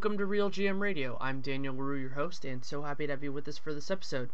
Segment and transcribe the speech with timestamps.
[0.00, 1.18] Welcome to Real GM Radio.
[1.20, 3.90] I'm Daniel Leroux, your host, and so happy to have you with us for this
[3.90, 4.30] episode.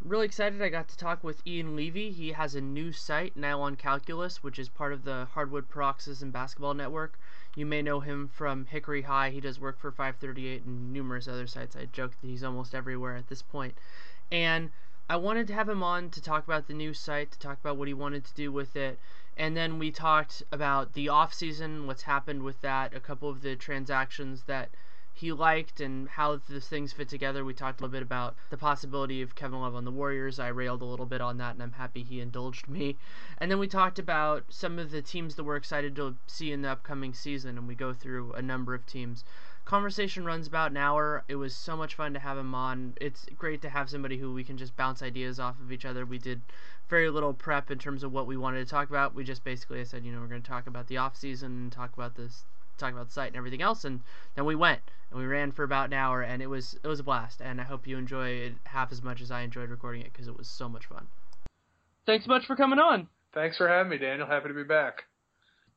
[0.00, 2.12] I'm really excited I got to talk with Ian Levy.
[2.12, 6.74] He has a new site, Nylon Calculus, which is part of the Hardwood Paroxysm Basketball
[6.74, 7.18] Network.
[7.56, 9.30] You may know him from Hickory High.
[9.30, 11.74] He does work for 538 and numerous other sites.
[11.74, 13.76] I joke that he's almost everywhere at this point.
[14.30, 14.70] And
[15.10, 17.76] I wanted to have him on to talk about the new site, to talk about
[17.76, 19.00] what he wanted to do with it,
[19.36, 23.42] and then we talked about the off season, what's happened with that, a couple of
[23.42, 24.70] the transactions that
[25.14, 27.44] he liked and how the things fit together.
[27.44, 30.38] We talked a little bit about the possibility of Kevin Love on the Warriors.
[30.38, 32.96] I railed a little bit on that, and I'm happy he indulged me.
[33.38, 36.62] And then we talked about some of the teams that we're excited to see in
[36.62, 39.22] the upcoming season, and we go through a number of teams.
[39.64, 41.24] Conversation runs about an hour.
[41.28, 42.94] It was so much fun to have him on.
[43.00, 46.04] It's great to have somebody who we can just bounce ideas off of each other.
[46.04, 46.40] We did
[46.88, 49.14] very little prep in terms of what we wanted to talk about.
[49.14, 51.52] We just basically I said, you know, we're going to talk about the off season
[51.52, 52.44] and talk about this
[52.78, 54.00] talk about the site and everything else and
[54.34, 57.00] then we went and we ran for about an hour and it was it was
[57.00, 60.02] a blast and I hope you enjoy it half as much as I enjoyed recording
[60.02, 61.06] it because it was so much fun.
[62.06, 63.08] Thanks much for coming on.
[63.32, 64.26] Thanks for having me, Daniel.
[64.26, 65.04] Happy to be back.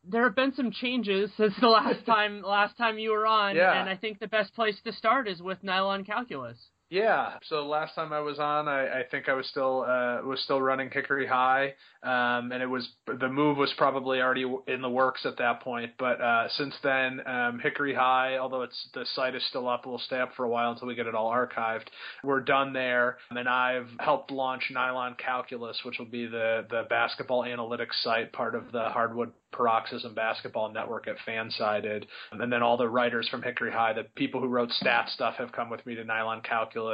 [0.04, 3.80] There have been some changes since the last time last time you were on, Yeah.
[3.80, 6.58] and I think the best place to start is with nylon calculus.
[6.96, 7.34] Yeah.
[7.50, 10.62] So last time I was on, I, I think I was still uh, was still
[10.62, 11.74] running Hickory High,
[12.04, 15.92] um, and it was the move was probably already in the works at that point.
[16.00, 20.00] But uh, since then, um, Hickory High, although it's the site is still up, will
[20.00, 21.88] stay up for a while until we get it all archived.
[22.24, 27.44] We're done there, and I've helped launch Nylon Calculus, which will be the the basketball
[27.44, 32.06] analytics site, part of the Hardwood Paroxysm Basketball Network at Fansided.
[32.32, 35.52] And then all the writers from Hickory High, the people who wrote stat stuff have
[35.52, 36.84] come with me to Nylon Calculus,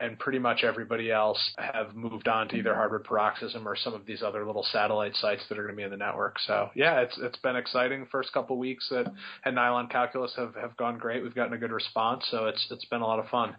[0.00, 4.06] and pretty much everybody else have moved on to either Hardwood Paroxysm or some of
[4.06, 6.38] these other little satellite sites that are going to be in the network.
[6.46, 8.06] So yeah, it's it's been exciting.
[8.10, 9.12] First couple weeks at,
[9.44, 11.22] at Nylon Calculus have, have gone great.
[11.22, 13.56] We've gotten a good response, so it's it's been a lot of fun.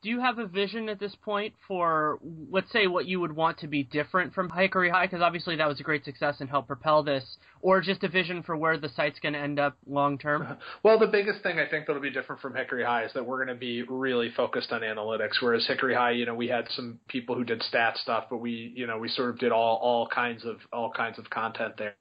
[0.00, 2.20] Do you have a vision at this point for,
[2.50, 5.06] let's say, what you would want to be different from Hickory High?
[5.06, 7.24] Because obviously that was a great success and helped propel this,
[7.60, 10.56] or just a vision for where the site's going to end up long term?
[10.84, 13.44] Well, the biggest thing I think that'll be different from Hickory High is that we're
[13.44, 15.40] going to be really focused on analytics.
[15.40, 18.72] Whereas Hickory High, you know, we had some people who did stat stuff, but we,
[18.76, 21.96] you know, we sort of did all all kinds of all kinds of content there.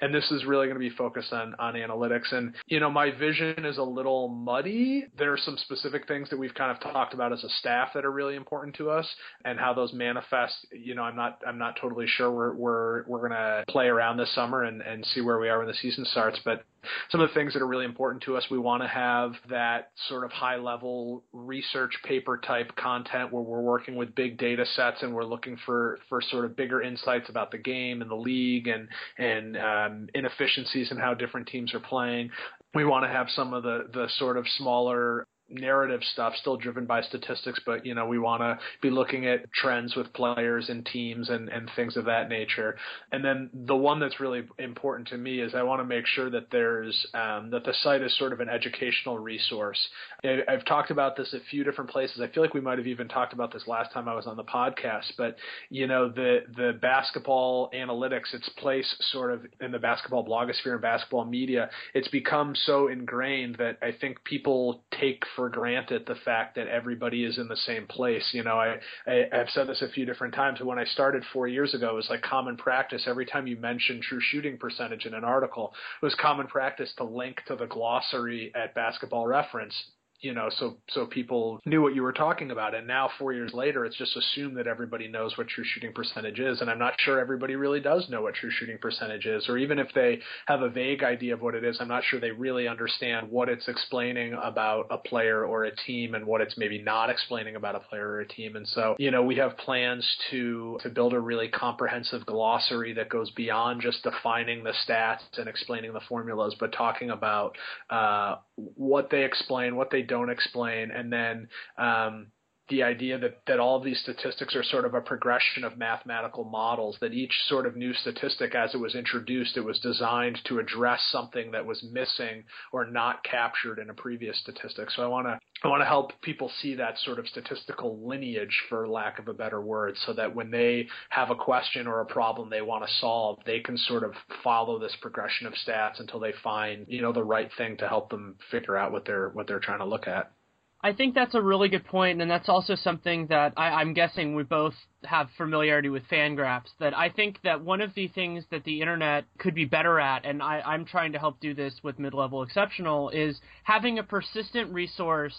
[0.00, 2.32] And this is really going to be focused on on analytics.
[2.32, 5.06] And you know, my vision is a little muddy.
[5.16, 8.04] There are some specific things that we've kind of talked about as a staff that
[8.04, 9.06] are really important to us,
[9.44, 10.66] and how those manifest.
[10.72, 12.30] You know, I'm not I'm not totally sure.
[12.30, 15.58] We're we're we're going to play around this summer and and see where we are
[15.58, 16.64] when the season starts, but
[17.10, 18.44] some of the things that are really important to us.
[18.50, 23.60] We want to have that sort of high level research paper type content where we're
[23.60, 27.50] working with big data sets and we're looking for for sort of bigger insights about
[27.50, 28.88] the game and the league and
[29.18, 32.30] and um, inefficiencies and how different teams are playing.
[32.74, 36.86] We want to have some of the the sort of smaller narrative stuff still driven
[36.86, 40.84] by statistics, but you know we want to be looking at trends with players and
[40.86, 42.76] teams and and things of that nature.
[43.12, 46.30] And then the one that's really important to me is I want to make sure
[46.30, 49.78] that there's um, that the site is sort of an educational resource.
[50.24, 52.20] I, I've talked about this a few different places.
[52.20, 54.36] I feel like we might have even talked about this last time I was on
[54.36, 55.12] the podcast.
[55.16, 55.36] But
[55.70, 60.82] you know the the basketball analytics, its place sort of in the basketball blogosphere and
[60.82, 66.56] basketball media, it's become so ingrained that I think people take for granted the fact
[66.56, 68.28] that everybody is in the same place.
[68.32, 70.58] You know, I, I I've said this a few different times.
[70.60, 73.04] When I started four years ago, it was like common practice.
[73.06, 77.04] Every time you mentioned true shooting percentage in an article, it was common practice to
[77.04, 79.74] link to the glossary at Basketball Reference
[80.20, 82.74] you know, so so people knew what you were talking about.
[82.74, 86.40] And now, four years later, it's just assumed that everybody knows what true shooting percentage
[86.40, 86.60] is.
[86.60, 89.78] And I'm not sure everybody really does know what true shooting percentage is, or even
[89.78, 92.66] if they have a vague idea of what it is, I'm not sure they really
[92.66, 97.10] understand what it's explaining about a player or a team, and what it's maybe not
[97.10, 98.56] explaining about a player or a team.
[98.56, 103.08] And so, you know, we have plans to to build a really comprehensive glossary that
[103.08, 107.56] goes beyond just defining the stats and explaining the formulas, but talking about
[107.90, 112.32] uh, what they explain, what they don't explain, and then um,
[112.68, 116.44] the idea that, that all of these statistics are sort of a progression of mathematical
[116.44, 120.58] models, that each sort of new statistic, as it was introduced, it was designed to
[120.58, 124.90] address something that was missing or not captured in a previous statistic.
[124.90, 128.62] So I want to I want to help people see that sort of statistical lineage,
[128.68, 132.06] for lack of a better word, so that when they have a question or a
[132.06, 134.12] problem they want to solve, they can sort of
[134.44, 138.10] follow this progression of stats until they find you know the right thing to help
[138.10, 140.32] them figure out what they're what they're trying to look at.
[140.80, 144.36] I think that's a really good point, and that's also something that I, am guessing
[144.36, 146.68] we both have familiarity with Fangraphs.
[146.78, 150.24] That I think that one of the things that the internet could be better at,
[150.24, 154.72] and I, I'm trying to help do this with mid-level exceptional, is having a persistent
[154.72, 155.34] resource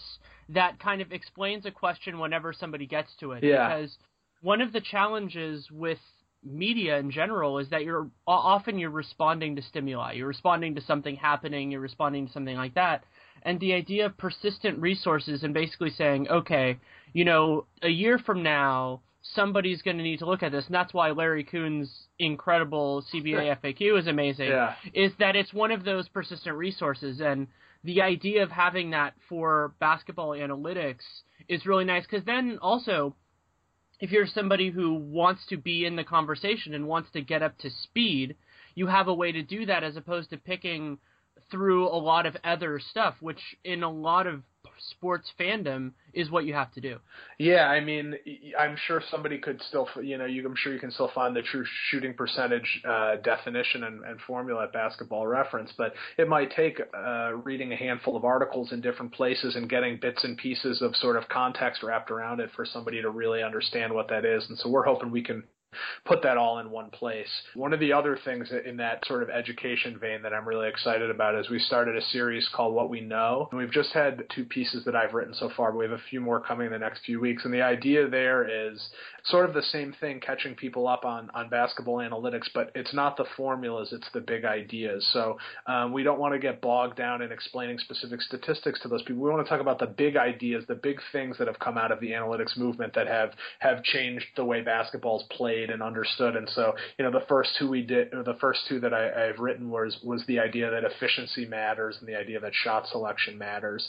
[0.50, 3.42] that kind of explains a question whenever somebody gets to it.
[3.42, 3.68] Yeah.
[3.68, 3.96] Because
[4.42, 5.98] one of the challenges with
[6.44, 10.12] media in general is that you're often you're responding to stimuli.
[10.12, 11.70] You're responding to something happening.
[11.70, 13.04] You're responding to something like that
[13.42, 16.78] and the idea of persistent resources and basically saying, okay,
[17.12, 20.74] you know, a year from now, somebody's going to need to look at this, and
[20.74, 24.48] that's why Larry Coon's incredible CBA FAQ is amazing.
[24.48, 24.74] Yeah.
[24.94, 27.46] Is that it's one of those persistent resources, and
[27.84, 31.04] the idea of having that for basketball analytics
[31.48, 33.14] is really nice because then also.
[34.02, 37.58] If you're somebody who wants to be in the conversation and wants to get up
[37.58, 38.34] to speed,
[38.74, 40.96] you have a way to do that as opposed to picking
[41.50, 44.42] through a lot of other stuff, which in a lot of
[44.90, 46.98] sports fandom is what you have to do.
[47.38, 48.14] Yeah, I mean,
[48.58, 51.42] I'm sure somebody could still, you know, you, I'm sure you can still find the
[51.42, 56.80] true shooting percentage uh, definition and, and, formula at Basketball Reference, but it might take
[56.94, 60.94] uh, reading a handful of articles in different places and getting bits and pieces of
[60.96, 64.44] sort of context wrapped around it for somebody to really understand what that is.
[64.48, 65.44] And so we're hoping we can
[66.04, 67.28] put that all in one place.
[67.54, 71.10] One of the other things in that sort of education vein that I'm really excited
[71.10, 73.48] about is we started a series called What We Know.
[73.50, 76.02] And we've just had two pieces that I've written so far, but we have a
[76.10, 77.44] few more coming in the next few weeks.
[77.44, 78.80] And the idea there is
[79.24, 83.16] sort of the same thing, catching people up on, on basketball analytics, but it's not
[83.16, 85.08] the formulas, it's the big ideas.
[85.12, 89.02] So um, we don't want to get bogged down in explaining specific statistics to those
[89.02, 89.22] people.
[89.22, 91.92] We want to talk about the big ideas, the big things that have come out
[91.92, 96.36] of the analytics movement that have, have changed the way basketball's played played and understood.
[96.36, 99.28] And so, you know, the first two we did, or the first two that I,
[99.28, 103.38] I've written was was the idea that efficiency matters and the idea that shot selection
[103.38, 103.88] matters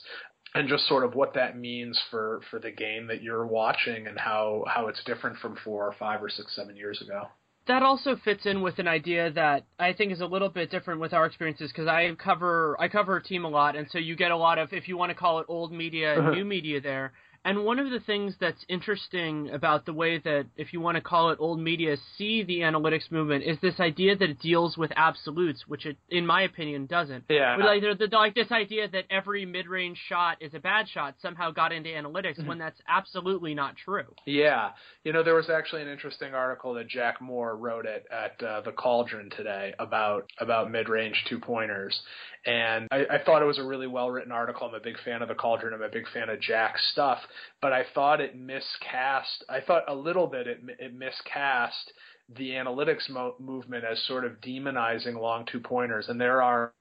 [0.53, 4.19] and just sort of what that means for for the game that you're watching and
[4.19, 7.23] how how it's different from four or five or six seven years ago
[7.67, 10.99] that also fits in with an idea that I think is a little bit different
[10.99, 14.15] with our experiences because I cover I cover a team a lot, and so you
[14.15, 16.31] get a lot of if you want to call it old media and uh-huh.
[16.31, 17.13] new media there.
[17.43, 21.01] And one of the things that's interesting about the way that, if you want to
[21.01, 24.91] call it old media, see the analytics movement is this idea that it deals with
[24.95, 27.23] absolutes, which it, in my opinion, doesn't.
[27.29, 27.57] Yeah.
[27.57, 31.49] But like, the, like this idea that every mid-range shot is a bad shot somehow
[31.49, 32.47] got into analytics mm-hmm.
[32.47, 34.13] when that's absolutely not true.
[34.27, 34.69] Yeah.
[35.03, 38.61] You know, there was actually an interesting article that Jack Moore wrote at, at uh,
[38.61, 41.99] the Cauldron today about about mid-range two-pointers,
[42.45, 44.67] and I, I thought it was a really well-written article.
[44.67, 45.73] I'm a big fan of the Cauldron.
[45.73, 47.19] I'm a big fan of Jack's stuff
[47.61, 49.43] but I thought it miscast.
[49.49, 51.91] I thought a little bit it, it miscast
[52.37, 56.73] the analytics mo- movement as sort of demonizing long two pointers, and there are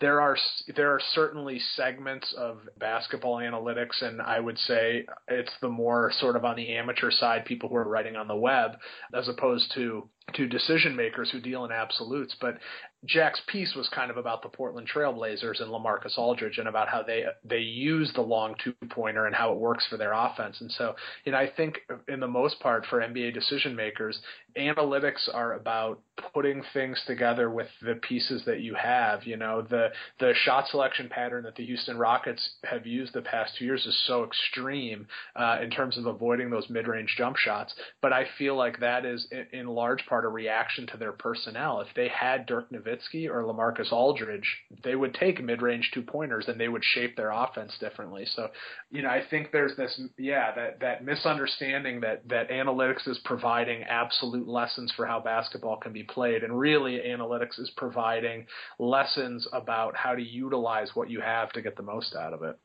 [0.00, 0.36] there are
[0.74, 6.36] there are certainly segments of basketball analytics, and I would say it's the more sort
[6.36, 8.72] of on the amateur side, people who are writing on the web,
[9.14, 12.34] as opposed to to decision makers who deal in absolutes.
[12.40, 12.58] But
[13.06, 17.02] Jack's piece was kind of about the Portland Trailblazers and LaMarcus Aldridge and about how
[17.02, 20.60] they they use the long two pointer and how it works for their offense.
[20.60, 20.94] And so,
[21.24, 24.18] you know, I think in the most part for NBA decision makers,
[24.58, 26.00] analytics are about
[26.32, 29.24] putting things together with the pieces that you have.
[29.24, 33.56] You know, the the shot selection pattern that the Houston Rockets have used the past
[33.58, 37.74] two years is so extreme uh, in terms of avoiding those mid range jump shots.
[38.00, 41.80] But I feel like that is in, in large part a reaction to their personnel.
[41.80, 44.48] If they had Dirk Nowitzki or LaMarcus Aldridge,
[44.82, 48.26] they would take mid-range two-pointers and they would shape their offense differently.
[48.34, 48.48] So,
[48.90, 53.82] you know, I think there's this, yeah, that that misunderstanding that that analytics is providing
[53.82, 58.46] absolute lessons for how basketball can be played, and really analytics is providing
[58.78, 62.58] lessons about how to utilize what you have to get the most out of it.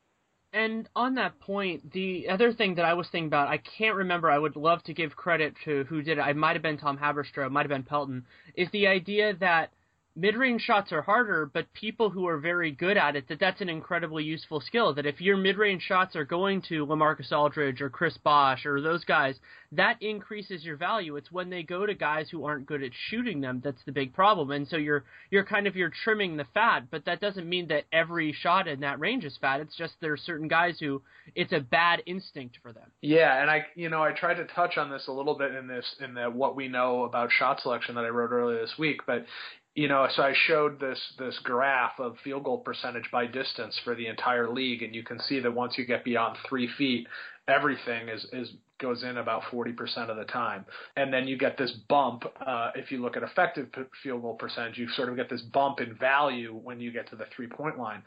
[0.54, 4.30] And on that point, the other thing that I was thinking about, I can't remember.
[4.30, 6.22] I would love to give credit to who did it.
[6.22, 8.26] I might have been Tom Haberstroh, might have been Pelton.
[8.56, 9.72] Is the idea that
[10.16, 13.70] mid-range shots are harder, but people who are very good at it, that that's an
[13.70, 14.94] incredibly useful skill.
[14.94, 19.06] That if your mid-range shots are going to LaMarcus Aldridge or Chris Bosh or those
[19.06, 19.36] guys,
[19.72, 21.16] that increases your value.
[21.16, 24.14] It's when they go to guys who aren't good at shooting them that's the big
[24.14, 24.52] problem.
[24.52, 27.86] And so you're you're kind of you're trimming the fat, but that doesn't mean that
[27.94, 29.62] every shot in that range is fat.
[29.62, 31.02] It's just there are certain guys who
[31.36, 32.92] it's a bad instinct for them.
[33.02, 35.68] Yeah, and I you know I tried to touch on this a little bit in
[35.68, 39.02] this in the what we know about shot selection that I wrote earlier this week,
[39.08, 39.26] but
[39.76, 43.96] you know, so I showed this this graph of field goal percentage by distance for
[43.96, 47.08] the entire league, and you can see that once you get beyond three feet,
[47.48, 48.52] everything is is
[48.82, 50.66] goes in about 40% of the time.
[50.98, 52.24] And then you get this bump.
[52.46, 53.68] Uh, if you look at effective
[54.02, 57.16] field goal percentage, you sort of get this bump in value when you get to
[57.16, 58.02] the three point line.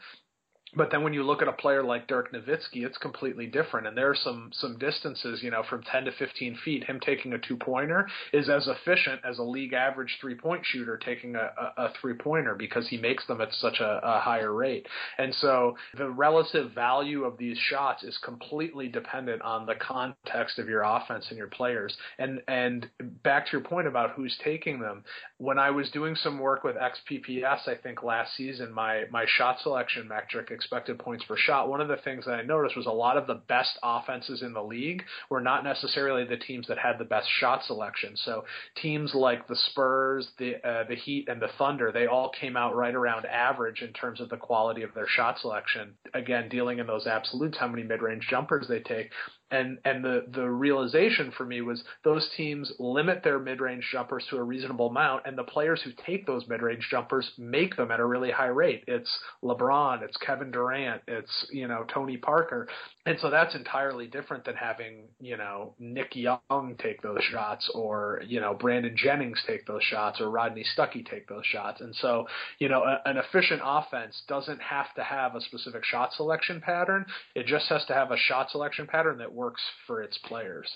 [0.75, 3.87] But then when you look at a player like Dirk Nowitzki, it's completely different.
[3.87, 6.83] And there are some some distances, you know, from 10 to 15 feet.
[6.83, 10.97] Him taking a two pointer is as efficient as a league average three point shooter
[10.97, 14.53] taking a, a, a three pointer because he makes them at such a, a higher
[14.53, 14.87] rate.
[15.17, 20.67] And so the relative value of these shots is completely dependent on the context of
[20.67, 21.95] your offense and your players.
[22.19, 22.89] And and
[23.23, 25.03] back to your point about who's taking them,
[25.37, 29.59] when I was doing some work with XPPS, I think last season, my my shot
[29.61, 32.91] selection metric expected points per shot, one of the things that I noticed was a
[32.91, 36.97] lot of the best offenses in the league were not necessarily the teams that had
[36.99, 38.15] the best shot selection.
[38.15, 38.45] So
[38.81, 42.73] teams like the Spurs, the uh, the Heat, and the Thunder, they all came out
[42.73, 45.95] right around average in terms of the quality of their shot selection.
[46.13, 49.11] Again, dealing in those absolutes, how many mid-range jumpers they take
[49.51, 54.37] and and the the realization for me was those teams limit their mid-range jumpers to
[54.37, 58.05] a reasonable amount and the players who take those mid-range jumpers make them at a
[58.05, 58.83] really high rate.
[58.87, 59.09] It's
[59.43, 62.67] LeBron it's Kevin Durant it's you know Tony Parker.
[63.05, 68.23] And so that's entirely different than having you know Nick Young take those shots or
[68.25, 71.81] you know Brandon Jennings take those shots or Rodney Stuckey take those shots.
[71.81, 76.13] And so you know a, an efficient offense doesn't have to have a specific shot
[76.13, 77.05] selection pattern.
[77.35, 80.71] It just has to have a shot selection pattern that works for its players.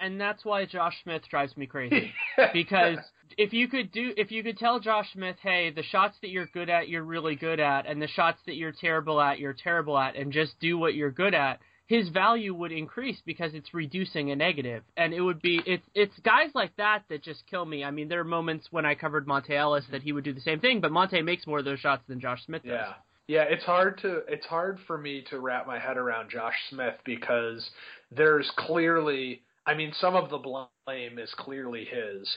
[0.00, 2.12] And that's why Josh Smith drives me crazy.
[2.52, 2.98] because
[3.38, 6.46] if you could do if you could tell Josh Smith, "Hey, the shots that you're
[6.46, 9.96] good at, you're really good at, and the shots that you're terrible at, you're terrible
[9.96, 14.30] at," and just do what you're good at, his value would increase because it's reducing
[14.30, 14.82] a negative.
[14.96, 17.84] And it would be it's it's guys like that that just kill me.
[17.84, 20.40] I mean, there are moments when I covered Monta Ellis that he would do the
[20.40, 22.72] same thing, but Monta makes more of those shots than Josh Smith does.
[22.72, 22.94] Yeah.
[23.26, 26.96] Yeah, it's hard to it's hard for me to wrap my head around Josh Smith
[27.04, 27.70] because
[28.10, 32.28] there's clearly I mean some of the blame is clearly his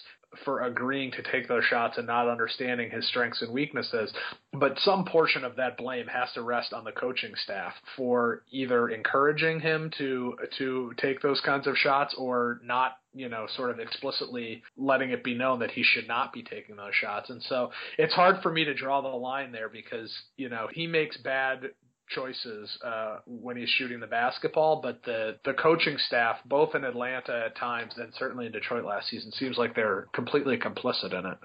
[0.43, 4.11] for agreeing to take those shots and not understanding his strengths and weaknesses,
[4.53, 8.89] but some portion of that blame has to rest on the coaching staff for either
[8.89, 13.79] encouraging him to to take those kinds of shots or not you know, sort of
[13.79, 17.31] explicitly letting it be known that he should not be taking those shots.
[17.31, 20.85] And so it's hard for me to draw the line there because, you know, he
[20.85, 21.71] makes bad
[22.09, 27.45] choices uh, when he's shooting the basketball, but the the coaching staff, both in Atlanta
[27.47, 31.37] at times and certainly in Detroit last season, seems like they're completely complicit in it.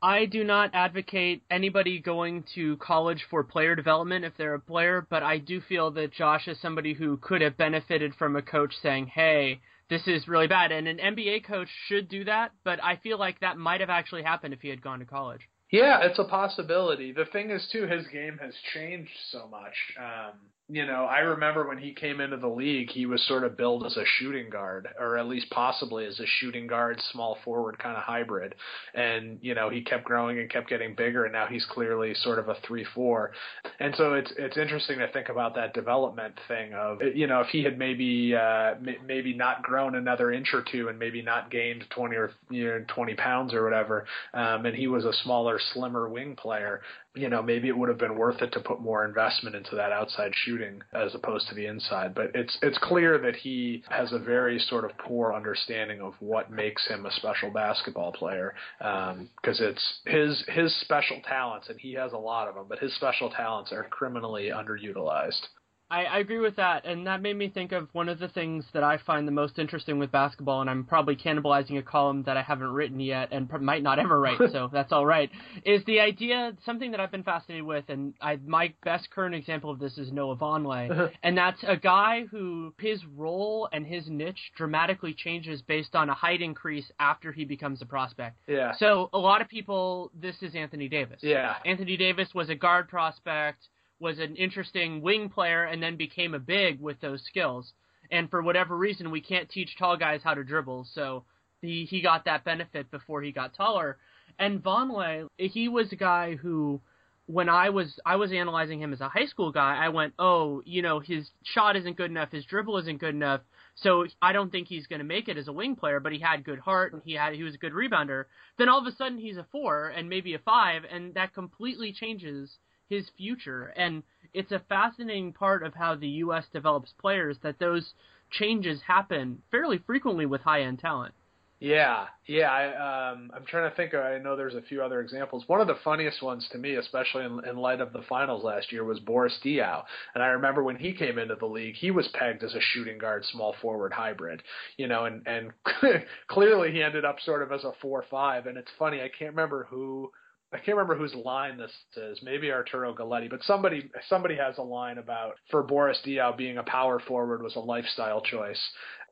[0.00, 5.04] I do not advocate anybody going to college for player development if they're a player,
[5.10, 8.74] but I do feel that Josh is somebody who could have benefited from a coach
[8.80, 10.70] saying, "Hey, this is really bad.
[10.72, 14.22] And an NBA coach should do that, but I feel like that might have actually
[14.22, 15.48] happened if he had gone to college.
[15.70, 17.12] Yeah, it's a possibility.
[17.12, 19.74] The thing is, too, his game has changed so much.
[19.98, 20.38] Um,
[20.70, 23.86] you know, I remember when he came into the league, he was sort of billed
[23.86, 27.96] as a shooting guard, or at least possibly as a shooting guard, small forward kind
[27.96, 28.54] of hybrid.
[28.92, 32.38] And you know, he kept growing and kept getting bigger, and now he's clearly sort
[32.38, 33.32] of a three-four.
[33.80, 37.48] And so it's it's interesting to think about that development thing of you know, if
[37.48, 38.74] he had maybe uh,
[39.06, 42.84] maybe not grown another inch or two, and maybe not gained twenty or you know,
[42.88, 46.82] twenty pounds or whatever, um, and he was a smaller, slimmer wing player,
[47.14, 49.92] you know, maybe it would have been worth it to put more investment into that
[49.92, 52.14] outside shooting as opposed to the inside.
[52.14, 56.50] But it's it's clear that he has a very sort of poor understanding of what
[56.50, 61.94] makes him a special basketball player because um, it's his his special talents, and he
[61.94, 62.66] has a lot of them.
[62.68, 65.48] But his special talents are criminally underutilized.
[65.90, 68.64] I, I agree with that, and that made me think of one of the things
[68.74, 72.36] that I find the most interesting with basketball, and I'm probably cannibalizing a column that
[72.36, 75.30] I haven't written yet and might not ever write, so that's all right.
[75.64, 79.70] Is the idea something that I've been fascinated with, and I, my best current example
[79.70, 81.08] of this is Noah Vonleh, uh-huh.
[81.22, 86.14] and that's a guy who his role and his niche dramatically changes based on a
[86.14, 88.36] height increase after he becomes a prospect.
[88.46, 88.72] Yeah.
[88.78, 91.20] So a lot of people, this is Anthony Davis.
[91.22, 91.54] Yeah.
[91.64, 93.68] Anthony Davis was a guard prospect
[94.00, 97.72] was an interesting wing player and then became a big with those skills.
[98.10, 101.24] And for whatever reason, we can't teach tall guys how to dribble, so
[101.60, 103.98] he he got that benefit before he got taller.
[104.38, 106.80] And Vonleh, he was a guy who,
[107.26, 110.62] when I was I was analyzing him as a high school guy, I went, oh,
[110.64, 113.42] you know, his shot isn't good enough, his dribble isn't good enough,
[113.74, 116.00] so I don't think he's going to make it as a wing player.
[116.00, 118.24] But he had good heart and he had he was a good rebounder.
[118.56, 121.92] Then all of a sudden he's a four and maybe a five, and that completely
[121.92, 122.56] changes
[122.88, 123.72] his future.
[123.76, 124.02] And
[124.34, 126.44] it's a fascinating part of how the U.S.
[126.52, 127.92] develops players that those
[128.30, 131.14] changes happen fairly frequently with high end talent.
[131.60, 132.48] Yeah, yeah.
[132.48, 133.92] I, um, I'm trying to think.
[133.92, 135.42] I know there's a few other examples.
[135.48, 138.70] One of the funniest ones to me, especially in, in light of the finals last
[138.70, 139.82] year, was Boris Diaw.
[140.14, 142.98] And I remember when he came into the league, he was pegged as a shooting
[142.98, 144.40] guard, small forward hybrid.
[144.76, 145.50] You know, and and
[146.28, 148.46] clearly he ended up sort of as a four five.
[148.46, 149.00] And it's funny.
[149.00, 150.12] I can't remember who
[150.52, 152.20] I can't remember whose line this is.
[152.22, 156.62] Maybe Arturo Galletti, but somebody somebody has a line about for Boris Diaw being a
[156.62, 158.60] power forward was a lifestyle choice.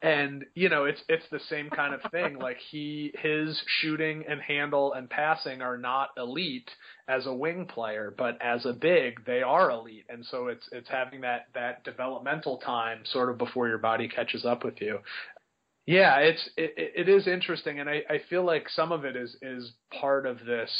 [0.00, 2.38] And you know, it's it's the same kind of thing.
[2.40, 6.70] like he his shooting and handle and passing are not elite
[7.06, 10.06] as a wing player, but as a big, they are elite.
[10.08, 14.46] And so it's it's having that that developmental time sort of before your body catches
[14.46, 15.00] up with you.
[15.86, 19.36] Yeah, it's it, it is interesting, and I, I feel like some of it is
[19.40, 20.70] is part of this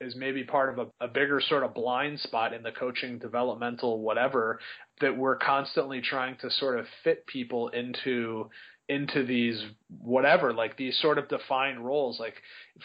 [0.00, 4.00] is maybe part of a, a bigger sort of blind spot in the coaching developmental
[4.00, 4.58] whatever
[5.00, 8.50] that we're constantly trying to sort of fit people into
[8.88, 9.62] into these
[10.00, 12.34] whatever like these sort of defined roles like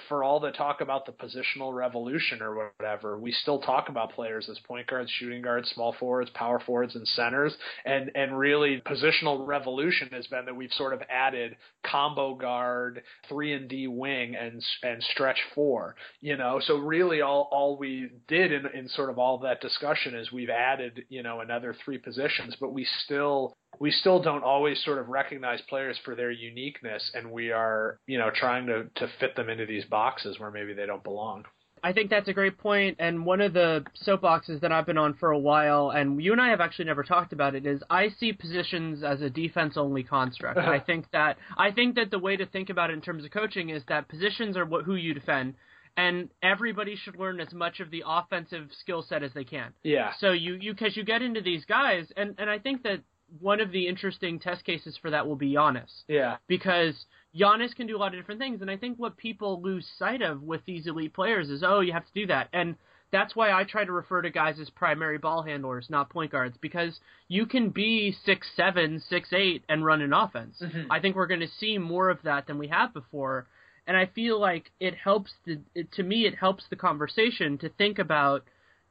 [0.09, 4.49] for all the talk about the positional revolution or whatever we still talk about players
[4.49, 7.55] as point guards shooting guards small forwards power forwards and centers.
[7.85, 13.53] And and really positional revolution has been that we've sort of added combo guard 3
[13.53, 16.59] and D wing and and stretch 4 you know?
[16.61, 20.49] So really all all we did in in sort of all that discussion is we've
[20.49, 25.09] added you know another three positions but we still we still don't always sort of
[25.09, 29.49] recognize players for their uniqueness and we are you know trying to to fit them
[29.49, 31.45] into these boxes where maybe they don't belong
[31.85, 35.13] I think that's a great point, and one of the soapboxes that I've been on
[35.13, 38.09] for a while, and you and I have actually never talked about it, is I
[38.09, 40.57] see positions as a defense-only construct.
[40.57, 43.29] I think that I think that the way to think about it in terms of
[43.29, 45.53] coaching is that positions are what, who you defend,
[45.95, 49.71] and everybody should learn as much of the offensive skill set as they can.
[49.83, 50.13] Yeah.
[50.19, 53.01] So you you because you get into these guys, and and I think that
[53.39, 56.03] one of the interesting test cases for that will be Giannis.
[56.07, 56.37] Yeah.
[56.47, 56.93] Because
[57.35, 60.21] Giannis can do a lot of different things, and I think what people lose sight
[60.21, 62.75] of with these elite players is, oh, you have to do that, and
[63.11, 66.57] that's why I try to refer to guys as primary ball handlers, not point guards,
[66.59, 70.57] because you can be six seven, six eight, and run an offense.
[70.61, 70.91] Mm-hmm.
[70.91, 73.47] I think we're going to see more of that than we have before,
[73.87, 77.69] and I feel like it helps the it, to me it helps the conversation to
[77.69, 78.43] think about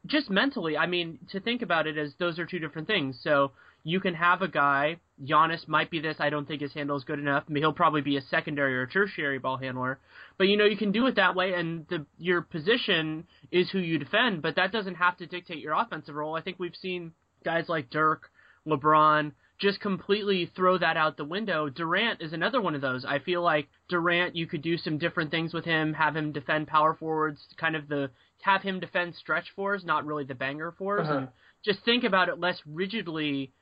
[0.07, 0.77] just mentally.
[0.77, 3.19] I mean, to think about it as those are two different things.
[3.23, 3.53] So
[3.85, 7.05] you can have a guy, Giannis might be this, I don't think his handle is
[7.05, 7.45] good enough.
[7.47, 10.01] I mean, he'll probably be a secondary or tertiary ball handler.
[10.39, 13.79] But you know, you can do it that way and the your position is who
[13.79, 16.35] you defend, but that doesn't have to dictate your offensive role.
[16.35, 17.13] I think we've seen
[17.45, 18.31] guys like Dirk,
[18.67, 21.69] LeBron, just completely throw that out the window.
[21.69, 23.05] Durant is another one of those.
[23.05, 26.67] I feel like Durant, you could do some different things with him, have him defend
[26.69, 28.11] power forwards, kind of the
[28.43, 31.17] have him defend stretch fours, not really the banger 4s uh-huh.
[31.17, 31.29] and
[31.65, 33.53] just think about it less rigidly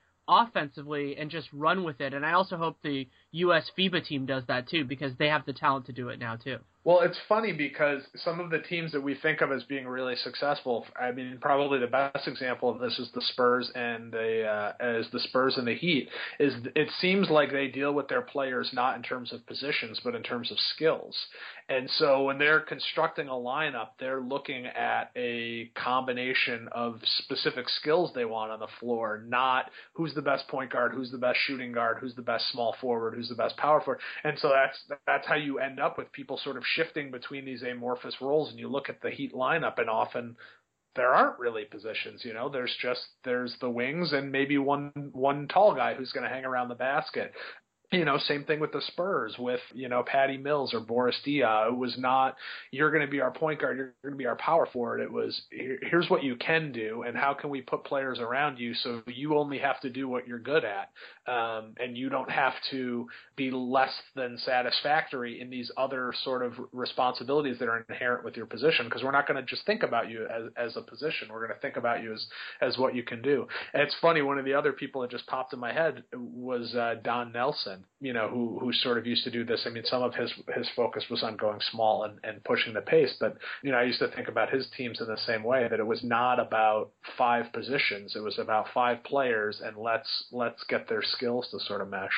[0.40, 2.14] offensively and just run with it.
[2.14, 3.70] And I also hope the U.S.
[3.78, 6.58] FIBA team does that too because they have the talent to do it now too.
[6.84, 10.16] Well, it's funny because some of the teams that we think of as being really
[10.16, 14.72] successful, I mean, probably the best example of this is the Spurs and the uh,
[14.80, 16.08] as the Spurs and the Heat.
[16.40, 20.16] Is it seems like they deal with their players not in terms of positions, but
[20.16, 21.16] in terms of skills.
[21.68, 28.10] And so when they're constructing a lineup, they're looking at a combination of specific skills
[28.12, 31.70] they want on the floor, not who's the best point guard, who's the best shooting
[31.70, 34.00] guard, who's the best small forward, who's the best power forward.
[34.24, 37.62] And so that's that's how you end up with people sort of shifting between these
[37.62, 38.50] amorphous roles.
[38.50, 40.36] And you look at the Heat lineup, and often
[40.96, 42.24] there aren't really positions.
[42.24, 46.24] You know, there's just there's the wings and maybe one one tall guy who's going
[46.24, 47.32] to hang around the basket
[47.92, 51.68] you know, same thing with the Spurs with, you know, Patty Mills or Boris Diaw.
[51.68, 52.36] It was not,
[52.70, 55.00] you're going to be our point guard, you're going to be our power forward.
[55.00, 58.72] It was, here's what you can do, and how can we put players around you
[58.74, 60.88] so you only have to do what you're good at,
[61.26, 63.06] um, and you don't have to
[63.36, 68.46] be less than satisfactory in these other sort of responsibilities that are inherent with your
[68.46, 71.28] position, because we're not going to just think about you as, as a position.
[71.30, 72.26] We're going to think about you as,
[72.60, 73.46] as what you can do.
[73.72, 76.74] And it's funny, one of the other people that just popped in my head was
[76.74, 79.62] uh, Don Nelson you know, who who sort of used to do this.
[79.64, 82.80] I mean, some of his his focus was on going small and, and pushing the
[82.80, 85.68] pace, but you know, I used to think about his teams in the same way
[85.70, 90.64] that it was not about five positions; it was about five players, and let's let's
[90.64, 92.12] get their skills to sort of mesh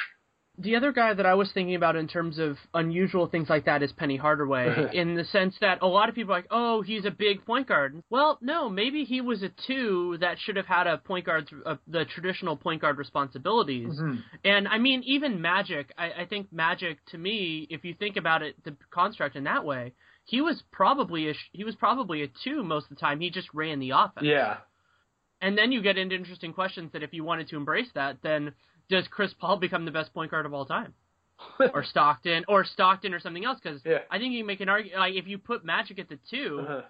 [0.56, 3.82] the other guy that I was thinking about in terms of unusual things like that
[3.82, 7.04] is Penny Hardaway, in the sense that a lot of people are like, oh, he's
[7.04, 8.00] a big point guard.
[8.08, 11.76] Well, no, maybe he was a two that should have had a point guard, uh,
[11.88, 13.88] the traditional point guard responsibilities.
[13.88, 14.20] Mm-hmm.
[14.44, 18.42] And I mean, even Magic, I, I think Magic to me, if you think about
[18.42, 19.92] it, the construct in that way,
[20.24, 23.18] he was probably a he was probably a two most of the time.
[23.18, 24.26] He just ran the offense.
[24.26, 24.58] Yeah.
[25.40, 28.52] And then you get into interesting questions that if you wanted to embrace that, then
[28.88, 30.94] does Chris Paul become the best point guard of all time?
[31.74, 33.58] or Stockton, or Stockton, or something else?
[33.62, 33.98] Because yeah.
[34.10, 34.98] I think you can make an argument.
[34.98, 36.80] Like if you put Magic at the 2 uh-huh.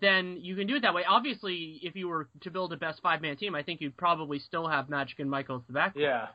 [0.00, 1.04] then you can do it that way.
[1.08, 4.38] Obviously, if you were to build a best five man team, I think you'd probably
[4.38, 5.92] still have Magic and Michael at the back.
[5.96, 6.28] Yeah.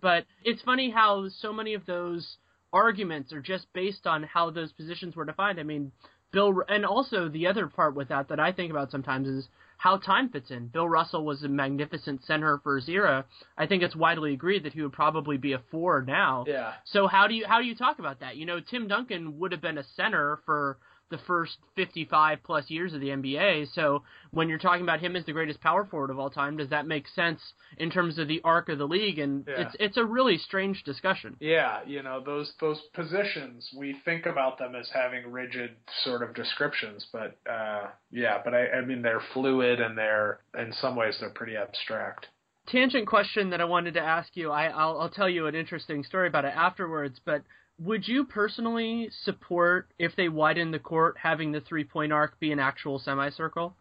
[0.00, 2.38] But it's funny how so many of those
[2.72, 5.60] arguments are just based on how those positions were defined.
[5.60, 5.92] I mean,
[6.32, 9.48] Bill, and also the other part with that that I think about sometimes is
[9.82, 10.68] how time fits in.
[10.68, 13.24] Bill Russell was a magnificent center for his era.
[13.58, 16.44] I think it's widely agreed that he would probably be a four now.
[16.46, 16.74] Yeah.
[16.84, 18.36] So how do you how do you talk about that?
[18.36, 20.78] You know, Tim Duncan would have been a center for
[21.12, 23.72] the first 55 plus years of the NBA.
[23.74, 26.70] So when you're talking about him as the greatest power forward of all time, does
[26.70, 27.40] that make sense
[27.78, 29.20] in terms of the arc of the league?
[29.20, 29.66] And yeah.
[29.66, 31.36] it's it's a really strange discussion.
[31.38, 36.34] Yeah, you know those those positions we think about them as having rigid sort of
[36.34, 41.18] descriptions, but uh, yeah, but I, I mean they're fluid and they're in some ways
[41.20, 42.26] they're pretty abstract
[42.68, 44.50] tangent question that I wanted to ask you.
[44.50, 47.20] I, will I'll tell you an interesting story about it afterwards.
[47.24, 47.42] But
[47.84, 52.52] would you personally support if they widen the court having the three point arc be
[52.52, 53.74] an actual semicircle?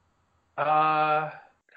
[0.58, 1.30] Uh,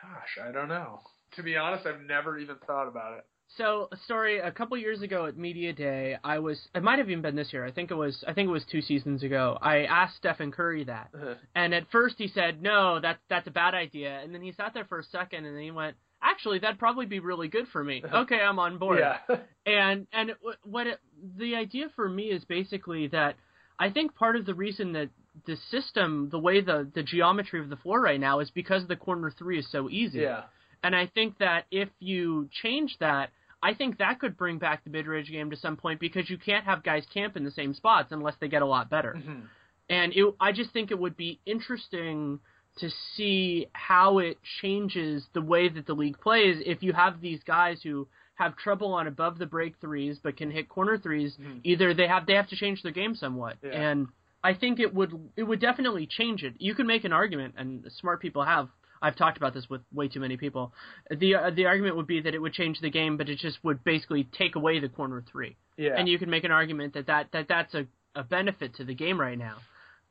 [0.02, 1.00] gosh, I don't know.
[1.36, 3.26] To be honest, I've never even thought about it.
[3.56, 7.10] So, a story a couple years ago at Media Day, I was it might have
[7.10, 7.64] even been this year.
[7.64, 9.58] I think it was I think it was 2 seasons ago.
[9.60, 11.10] I asked Stephen Curry that.
[11.14, 11.34] Uh-huh.
[11.54, 14.72] And at first he said, "No, that's that's a bad idea." And then he sat
[14.74, 17.84] there for a second and then he went, actually that'd probably be really good for
[17.84, 18.02] me.
[18.14, 19.00] Okay, I'm on board.
[19.00, 19.36] Yeah.
[19.66, 20.32] and and
[20.62, 20.98] what it,
[21.36, 23.34] the idea for me is basically that
[23.78, 25.10] I think part of the reason that
[25.46, 28.96] the system, the way the the geometry of the floor right now is because the
[28.96, 30.20] corner three is so easy.
[30.20, 30.44] Yeah.
[30.82, 33.30] And I think that if you change that,
[33.62, 36.38] I think that could bring back the mid range game to some point because you
[36.38, 39.14] can't have guys camp in the same spots unless they get a lot better.
[39.16, 39.40] Mm-hmm.
[39.88, 42.38] And it, I just think it would be interesting
[42.76, 47.40] to see how it changes the way that the league plays if you have these
[47.46, 48.06] guys who
[48.36, 51.58] have trouble on above the break threes but can hit corner 3s mm-hmm.
[51.62, 53.70] either they have they have to change their game somewhat yeah.
[53.70, 54.08] and
[54.44, 56.54] I think it would it would definitely change it.
[56.58, 58.68] You can make an argument and smart people have
[59.00, 60.74] I've talked about this with way too many people.
[61.10, 63.58] The uh, the argument would be that it would change the game but it just
[63.64, 65.56] would basically take away the corner 3.
[65.78, 65.96] Yeah.
[65.96, 68.94] And you can make an argument that that, that that's a a benefit to the
[68.94, 69.56] game right now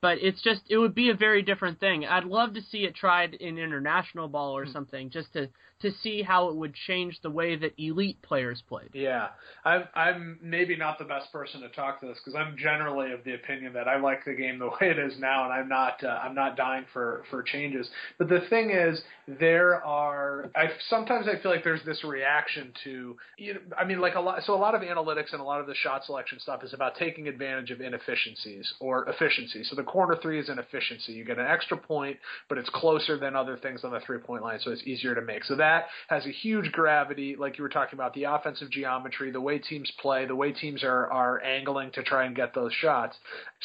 [0.04, 2.06] but it's just it would be a very different thing.
[2.06, 4.72] I'd love to see it tried in international ball or hmm.
[4.74, 5.48] something, just to
[5.84, 8.90] to see how it would change the way that elite players played.
[8.94, 9.28] Yeah,
[9.64, 13.24] I'm I'm maybe not the best person to talk to this because I'm generally of
[13.26, 16.04] the opinion that I like the game the way it is now, and I'm not
[16.04, 17.88] uh, I'm not dying for for changes.
[18.18, 23.18] But the thing is, there are I sometimes I feel like there's this reaction to
[23.38, 25.60] you know, I mean like a lot so a lot of analytics and a lot
[25.60, 29.66] of the shot selection stuff is about taking advantage of inefficiencies or efficiency.
[29.66, 31.12] So the corner three is an efficiency.
[31.12, 32.18] You get an extra point,
[32.48, 35.22] but it's closer than other things on the three point line, so it's easier to
[35.22, 35.44] make.
[35.44, 35.73] So that
[36.08, 39.92] has a huge gravity, like you were talking about, the offensive geometry, the way teams
[40.02, 43.18] play, the way teams are are angling to try and get those shots.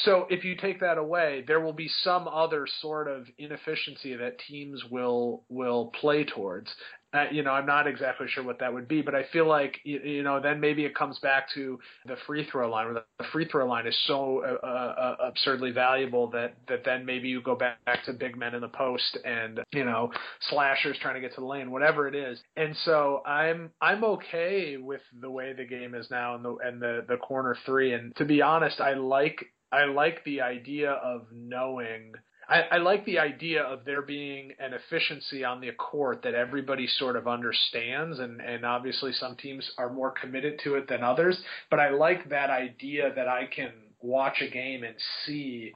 [0.04, 4.38] So if you take that away, there will be some other sort of inefficiency that
[4.48, 6.70] teams will will play towards.
[7.14, 9.78] Uh, you know, I'm not exactly sure what that would be, but I feel like
[9.82, 13.24] you, you know, then maybe it comes back to the free throw line, where the
[13.32, 17.54] free throw line is so uh, uh, absurdly valuable that that then maybe you go
[17.54, 20.12] back, back to big men in the post and you know
[20.50, 22.38] slashers trying to get to the lane, whatever it is.
[22.56, 26.82] And so I'm I'm okay with the way the game is now and the and
[26.82, 27.94] the the corner three.
[27.94, 32.12] And to be honest, I like I like the idea of knowing
[32.48, 36.86] I, I like the idea of there being an efficiency on the court that everybody
[36.86, 41.38] sort of understands, and, and obviously some teams are more committed to it than others.
[41.70, 44.94] But I like that idea that I can watch a game and
[45.26, 45.74] see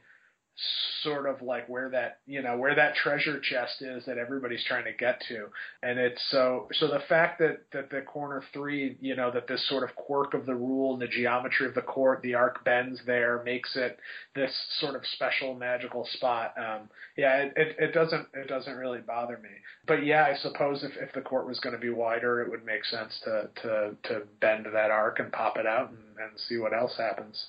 [1.02, 4.84] sort of like where that you know where that treasure chest is that everybody's trying
[4.84, 5.46] to get to.
[5.82, 9.66] And it's so so the fact that that the corner three you know that this
[9.68, 13.00] sort of quirk of the rule and the geometry of the court the arc bends
[13.06, 13.98] there makes it
[14.34, 16.54] this sort of special magical spot.
[16.58, 19.50] Um yeah it it, it doesn't it doesn't really bother me.
[19.86, 22.64] But yeah i suppose if if the court was going to be wider it would
[22.64, 26.58] make sense to to to bend that arc and pop it out and, and see
[26.58, 27.46] what else happens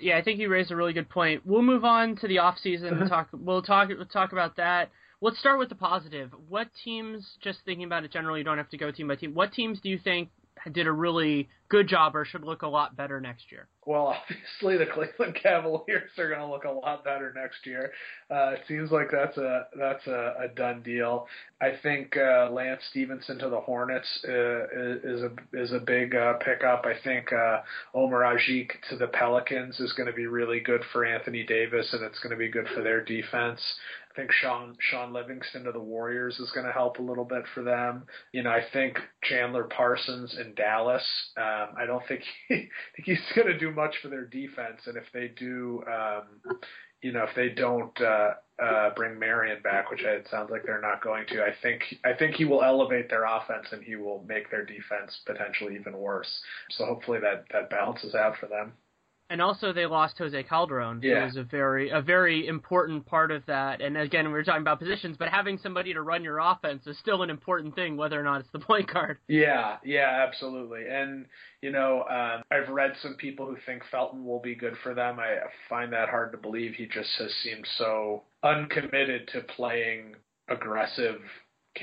[0.00, 1.42] yeah, I think you raised a really good point.
[1.44, 3.28] We'll move on to the off season and talk.
[3.32, 3.88] We'll talk.
[3.88, 4.90] We'll talk about that.
[5.20, 6.30] Let's start with the positive.
[6.48, 7.36] What teams?
[7.42, 9.34] Just thinking about it generally, you don't have to go team by team.
[9.34, 10.28] What teams do you think
[10.68, 13.68] did a really good job or should look a lot better next year?
[13.86, 14.06] Well,
[14.62, 17.92] obviously the Cleveland Cavaliers are going to look a lot better next year.
[18.30, 21.26] Uh, it seems like that's a that's a, a done deal.
[21.60, 24.64] I think uh, Lance Stephenson to the Hornets uh,
[25.04, 26.84] is a is a big uh, pickup.
[26.86, 27.60] I think uh,
[27.94, 32.02] Omer Asik to the Pelicans is going to be really good for Anthony Davis, and
[32.02, 33.60] it's going to be good for their defense.
[34.18, 37.44] I think Shaun Shaun Livingston to the Warriors is going to help a little bit
[37.54, 38.04] for them.
[38.32, 41.04] You know, I think Chandler Parsons in Dallas.
[41.36, 42.54] Um, I don't think he
[42.96, 46.56] think he's going to do much for their defense, and if they do, um,
[47.00, 50.80] you know, if they don't uh, uh, bring Marion back, which it sounds like they're
[50.80, 54.24] not going to, I think I think he will elevate their offense and he will
[54.26, 56.40] make their defense potentially even worse.
[56.70, 58.72] So hopefully that that balances out for them
[59.30, 61.20] and also they lost Jose Calderon, yeah.
[61.20, 63.80] who was a very a very important part of that.
[63.80, 66.98] And again, we were talking about positions, but having somebody to run your offense is
[66.98, 69.18] still an important thing, whether or not it's the point guard.
[69.28, 70.86] Yeah, yeah, absolutely.
[70.88, 71.26] And
[71.62, 75.18] you know, um, I've read some people who think Felton will be good for them.
[75.18, 75.38] I
[75.68, 76.74] find that hard to believe.
[76.74, 80.14] He just has seemed so uncommitted to playing
[80.48, 81.20] aggressive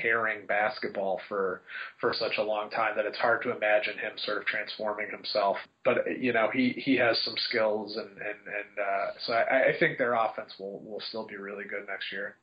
[0.00, 1.62] caring basketball for
[2.00, 5.56] for such a long time that it's hard to imagine him sort of transforming himself.
[5.84, 9.78] But you know, he he has some skills, and and and uh, so I, I
[9.78, 12.36] think their offense will will still be really good next year.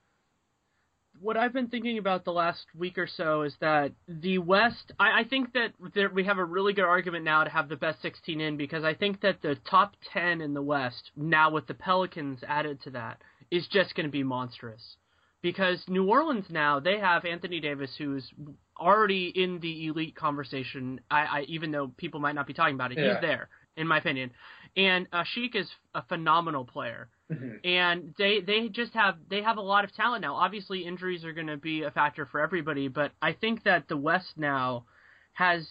[1.22, 4.92] What I've been thinking about the last week or so is that the West.
[5.00, 7.76] I, I think that there, we have a really good argument now to have the
[7.76, 11.68] best 16 in because I think that the top 10 in the West now with
[11.68, 14.98] the Pelicans added to that is just going to be monstrous
[15.44, 18.28] because New Orleans now they have Anthony Davis who's
[18.76, 21.00] already in the elite conversation.
[21.12, 23.14] I, I even though people might not be talking about it, yeah.
[23.14, 24.32] he's there in my opinion.
[24.76, 27.58] And uh, Asik is a phenomenal player, mm-hmm.
[27.64, 30.34] and they they just have they have a lot of talent now.
[30.36, 33.98] Obviously, injuries are going to be a factor for everybody, but I think that the
[33.98, 34.86] West now
[35.34, 35.68] has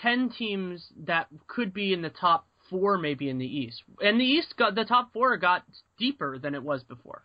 [0.00, 3.82] ten teams that could be in the top four, maybe in the East.
[4.00, 5.64] And the East got the top four got
[5.98, 7.22] deeper than it was before.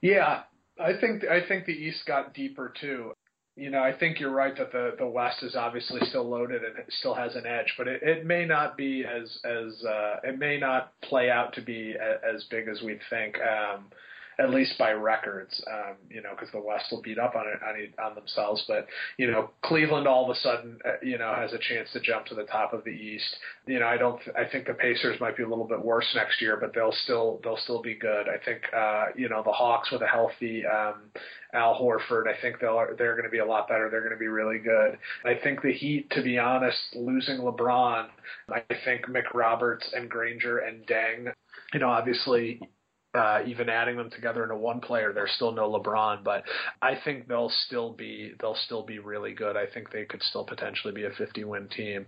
[0.00, 0.42] Yeah,
[0.78, 3.12] I think I think the East got deeper too.
[3.56, 6.76] You know, I think you're right that the the West is obviously still loaded and
[6.76, 10.38] it still has an edge, but it, it may not be as as uh, it
[10.38, 11.94] may not play out to be
[12.34, 13.36] as big as we think.
[13.40, 13.86] Um,
[14.38, 17.60] at least by records, um, you know, because the West will beat up on it
[17.62, 18.64] on, on themselves.
[18.66, 22.00] But you know, Cleveland all of a sudden, uh, you know, has a chance to
[22.00, 23.36] jump to the top of the East.
[23.66, 24.20] You know, I don't.
[24.36, 27.40] I think the Pacers might be a little bit worse next year, but they'll still
[27.42, 28.28] they'll still be good.
[28.28, 31.02] I think uh, you know the Hawks with a healthy um,
[31.52, 32.26] Al Horford.
[32.26, 33.88] I think they'll they're going to be a lot better.
[33.90, 34.98] They're going to be really good.
[35.24, 38.08] I think the Heat, to be honest, losing LeBron,
[38.48, 41.32] I think McRoberts and Granger and Deng.
[41.72, 42.60] You know, obviously
[43.14, 46.42] uh, even adding them together into one player, there's still no LeBron, but
[46.82, 49.56] I think they'll still be they'll still be really good.
[49.56, 52.06] I think they could still potentially be a 50 win team.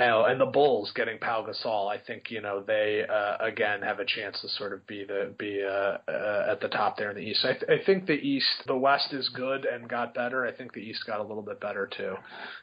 [0.00, 4.00] Uh, and the Bulls getting Pau Gasol, I think you know they uh, again have
[4.00, 7.16] a chance to sort of be the be uh, uh, at the top there in
[7.16, 7.44] the East.
[7.44, 10.44] I, th- I think the East, the West is good and got better.
[10.44, 12.14] I think the East got a little bit better too.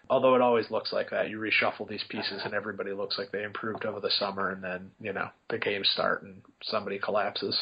[0.10, 1.30] Although it always looks like that.
[1.30, 4.92] You reshuffle these pieces and everybody looks like they improved over the summer, and then
[5.00, 7.58] you know the games start and somebody collapses.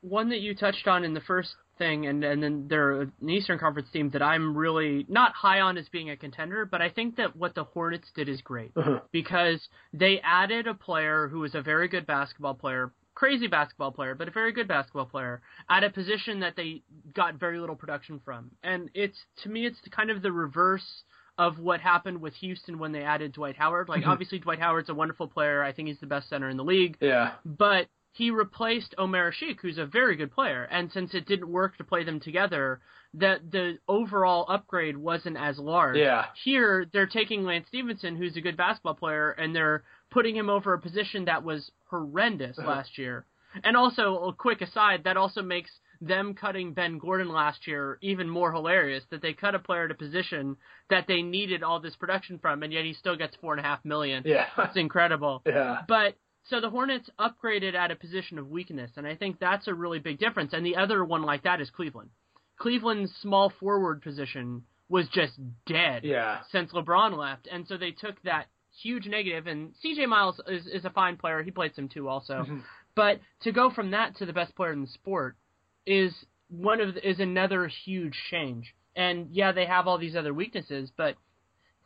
[0.00, 3.58] One that you touched on in the first thing, and and then they're an Eastern
[3.58, 7.16] Conference team that I'm really not high on as being a contender, but I think
[7.16, 9.00] that what the Hornets did is great Uh-huh.
[9.12, 14.14] because they added a player who is a very good basketball player, crazy basketball player,
[14.14, 16.82] but a very good basketball player at a position that they
[17.14, 21.02] got very little production from, and it's to me it's kind of the reverse
[21.38, 23.90] of what happened with Houston when they added Dwight Howard.
[23.90, 25.62] Like obviously Dwight Howard's a wonderful player.
[25.62, 27.32] I think he's the best center in the league Yeah.
[27.44, 30.66] but he replaced Omer Asik, who's a very good player.
[30.70, 32.80] And since it didn't work to play them together,
[33.12, 35.98] that the overall upgrade wasn't as large.
[35.98, 36.24] Yeah.
[36.42, 40.72] Here, they're taking Lance Stephenson, who's a good basketball player, and they're putting him over
[40.72, 42.66] a position that was horrendous uh-huh.
[42.68, 43.26] last year.
[43.62, 48.28] And also, a quick aside, that also makes them cutting Ben Gordon last year even
[48.28, 49.04] more hilarious.
[49.10, 50.56] That they cut a player at a position
[50.88, 53.68] that they needed all this production from, and yet he still gets four and a
[53.68, 54.22] half million.
[54.26, 54.46] Yeah.
[54.58, 55.42] It's incredible.
[55.46, 55.82] yeah.
[55.86, 56.16] But
[56.48, 59.98] so the Hornets upgraded at a position of weakness, and I think that's a really
[59.98, 60.52] big difference.
[60.52, 62.10] And the other one like that is Cleveland.
[62.58, 65.34] Cleveland's small forward position was just
[65.66, 66.40] dead Yeah.
[66.52, 68.46] since LeBron left, and so they took that
[68.82, 69.46] huge negative.
[69.46, 72.34] And CJ Miles is, is a fine player; he played some too, also.
[72.42, 72.58] Mm-hmm.
[72.94, 75.36] But to go from that to the best player in the sport
[75.86, 76.14] is
[76.48, 78.74] one of the, is another huge change.
[78.94, 81.16] And yeah, they have all these other weaknesses, but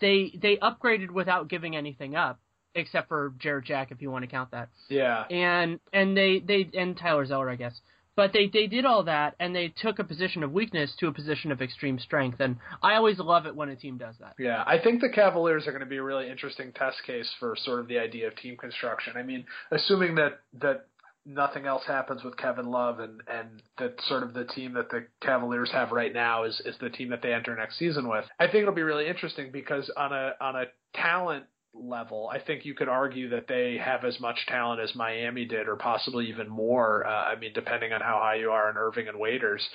[0.00, 2.38] they they upgraded without giving anything up,
[2.74, 4.68] except for Jarrett Jack, if you want to count that.
[4.88, 5.24] Yeah.
[5.30, 7.80] And and they they and Tyler Zeller, I guess.
[8.16, 11.12] But they they did all that, and they took a position of weakness to a
[11.12, 12.40] position of extreme strength.
[12.40, 14.34] And I always love it when a team does that.
[14.38, 17.56] Yeah, I think the Cavaliers are going to be a really interesting test case for
[17.56, 19.14] sort of the idea of team construction.
[19.16, 20.86] I mean, assuming that that
[21.24, 25.06] nothing else happens with Kevin Love and and that sort of the team that the
[25.22, 28.24] Cavaliers have right now is is the team that they enter next season with.
[28.38, 32.64] I think it'll be really interesting because on a on a talent level, I think
[32.64, 36.48] you could argue that they have as much talent as Miami did, or possibly even
[36.48, 37.06] more.
[37.06, 39.66] Uh, I mean, depending on how high you are in Irving and Waiters.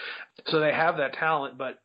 [0.48, 1.80] So they have that talent, but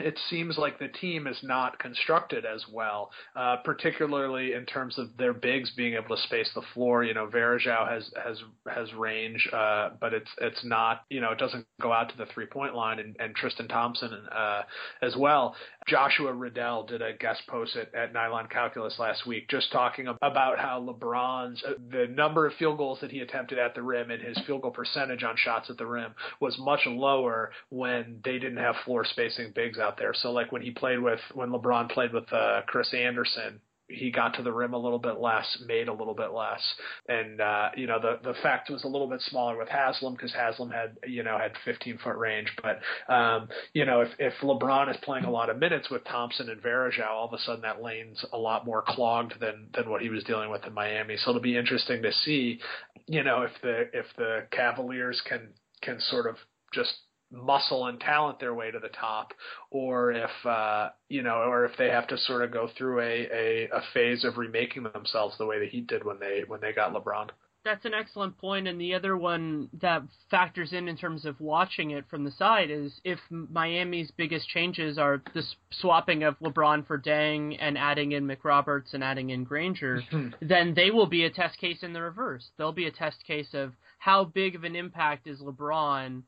[0.00, 5.14] it seems like the team is not constructed as well, uh, particularly in terms of
[5.18, 7.04] their bigs being able to space the floor.
[7.04, 11.38] You know, Varejao has has has range, uh, but it's it's not you know it
[11.38, 14.62] doesn't go out to the three point line, and, and Tristan Thompson uh,
[15.02, 15.54] as well.
[15.86, 20.58] Joshua Riddell did a guest post at, at Nylon Calculus last week, just talking about
[20.58, 24.22] how LeBron's uh, the number of field goals that he attempted at the rim and
[24.22, 28.56] his field goal percentage on shots at the rim was much lower when they didn't
[28.56, 30.14] have floor spacing bigs out there.
[30.14, 33.60] So like when he played with when LeBron played with uh, Chris Andersen,
[33.92, 36.60] he got to the rim a little bit less, made a little bit less,
[37.08, 40.32] and uh, you know the the fact was a little bit smaller with Haslem because
[40.32, 42.80] Haslem had you know had 15 foot range, but
[43.12, 46.62] um, you know if if LeBron is playing a lot of minutes with Thompson and
[46.62, 50.08] Varejao, all of a sudden that lane's a lot more clogged than than what he
[50.08, 51.16] was dealing with in Miami.
[51.16, 52.60] So it'll be interesting to see,
[53.06, 55.48] you know, if the if the Cavaliers can
[55.82, 56.36] can sort of
[56.72, 56.94] just
[57.32, 59.32] muscle and talent their way to the top
[59.70, 63.26] or if uh you know or if they have to sort of go through a,
[63.32, 66.72] a a phase of remaking themselves the way the heat did when they when they
[66.72, 67.30] got lebron
[67.64, 71.92] That's an excellent point, and the other one that factors in in terms of watching
[71.92, 76.98] it from the side is if Miami's biggest changes are the swapping of LeBron for
[76.98, 80.02] Deng and adding in McRoberts and adding in Granger,
[80.42, 82.50] then they will be a test case in the reverse.
[82.58, 86.24] They'll be a test case of how big of an impact is LeBron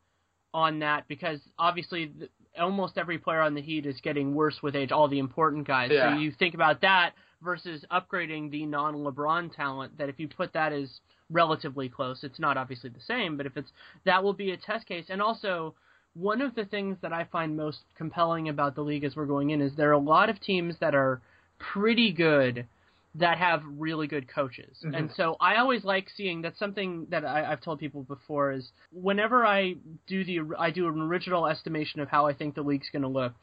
[0.55, 4.77] on that because obviously th- almost every player on the Heat is getting worse with
[4.77, 5.91] age, all the important guys.
[5.93, 6.15] Yeah.
[6.15, 7.13] So you think about that
[7.43, 10.89] versus upgrading the non-LeBron talent that if you put that as
[11.31, 13.71] relatively close, it's not obviously the same, but if it's
[14.05, 15.07] that will be a test case.
[15.09, 15.75] And also
[16.15, 19.51] one of the things that I find most compelling about the league as we're going
[19.51, 21.21] in is there are a lot of teams that are
[21.59, 22.67] pretty good
[23.17, 24.77] that have really good coaches.
[24.85, 24.95] Mm-hmm.
[24.95, 28.73] And so I always like seeing that's something that I, I've told people before is
[28.93, 29.75] whenever I
[30.07, 33.09] do the I do an original estimation of how I think the league's going to
[33.09, 33.35] look.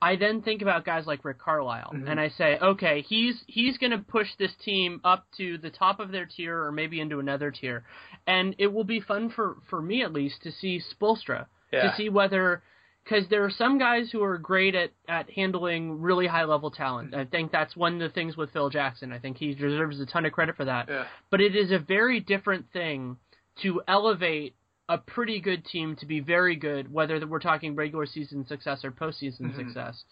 [0.00, 2.06] I then think about guys like Rick Carlisle, mm-hmm.
[2.06, 5.98] and I say, okay, he's he's going to push this team up to the top
[5.98, 7.84] of their tier, or maybe into another tier,
[8.26, 11.90] and it will be fun for for me at least to see Spoelstra Yeah.
[11.90, 12.62] to see whether
[13.08, 17.14] because there are some guys who are great at at handling really high level talent.
[17.14, 19.12] I think that's one of the things with Phil Jackson.
[19.12, 20.88] I think he deserves a ton of credit for that.
[20.88, 21.04] Yeah.
[21.30, 23.16] But it is a very different thing
[23.62, 24.54] to elevate
[24.88, 28.90] a pretty good team to be very good, whether we're talking regular season success or
[28.90, 29.58] postseason mm-hmm.
[29.58, 30.02] success.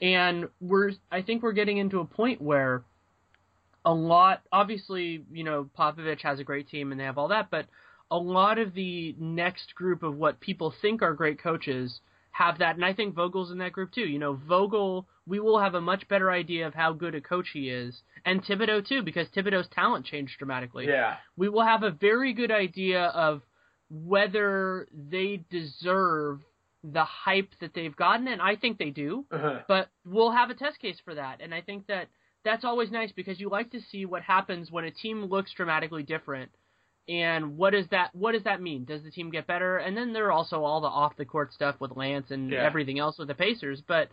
[0.00, 2.84] And we're I think we're getting into a point where
[3.84, 7.50] a lot obviously, you know, Popovich has a great team and they have all that,
[7.50, 7.66] but
[8.08, 12.00] a lot of the next group of what people think are great coaches
[12.36, 14.06] have that and I think Vogel's in that group too.
[14.06, 17.48] You know, Vogel we will have a much better idea of how good a coach
[17.52, 18.02] he is.
[18.24, 22.50] And Thibodeau too, because Thibodeau's talent changed dramatically yeah we will have a very good
[22.50, 23.42] idea of
[23.90, 26.40] whether they deserve
[26.92, 29.24] the hype that they've gotten, and I think they do.
[29.30, 29.60] Uh-huh.
[29.66, 32.08] But we'll have a test case for that, and I think that
[32.44, 36.04] that's always nice because you like to see what happens when a team looks dramatically
[36.04, 36.50] different.
[37.08, 38.84] And what does that what does that mean?
[38.84, 39.78] Does the team get better?
[39.78, 42.64] And then there are also all the off the court stuff with Lance and Yeah.
[42.64, 43.80] everything else with the Pacers.
[43.86, 44.08] But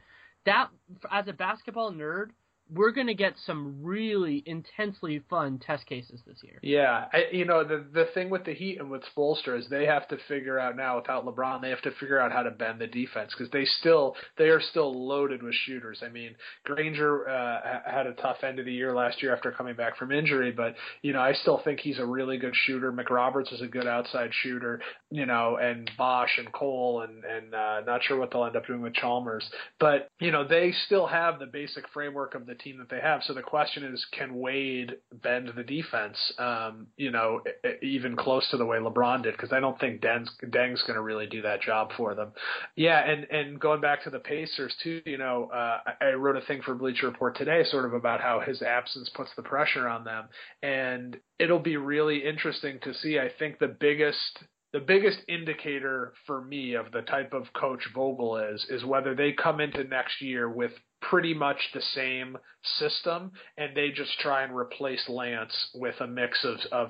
[0.46, 0.70] that,
[1.12, 2.30] as a basketball nerd,
[2.72, 6.59] we're going to get some really intensely fun test cases this year.
[6.61, 9.86] Yeah, I, you know the the thing with the Heat and with Spoelstra is they
[9.86, 12.80] have to figure out now without LeBron they have to figure out how to bend
[12.80, 16.01] the defense because they still they are still loaded with shooters.
[16.05, 19.76] I mean Granger uh, had a tough end of the year last year after coming
[19.76, 22.91] back from injury, but you know I still think he's a really good shooter.
[22.91, 27.82] McRoberts is a good outside shooter, you know, and Bosh and Cole and and uh,
[27.86, 29.47] not sure what they'll end up doing with Chalmers,
[29.80, 33.22] but you know they still have the basic framework of the team that they have.
[33.24, 36.18] So the question is, can Wade bend the defense?
[36.38, 37.41] Um, you know,
[37.82, 41.01] even close to the way LeBron did, because I don't think Den's, Deng's going to
[41.01, 42.32] really do that job for them.
[42.76, 46.41] Yeah, and and going back to the Pacers too, you know, uh, I wrote a
[46.41, 50.04] thing for Bleacher Report today, sort of about how his absence puts the pressure on
[50.04, 50.26] them,
[50.62, 53.20] and it'll be really interesting to see.
[53.20, 54.43] I think the biggest
[54.74, 59.32] the biggest indicator for me of the type of coach Vogel is is whether they
[59.32, 60.72] come into next year with
[61.10, 62.38] pretty much the same
[62.80, 66.89] system and they just try and replace Lance with a mix of of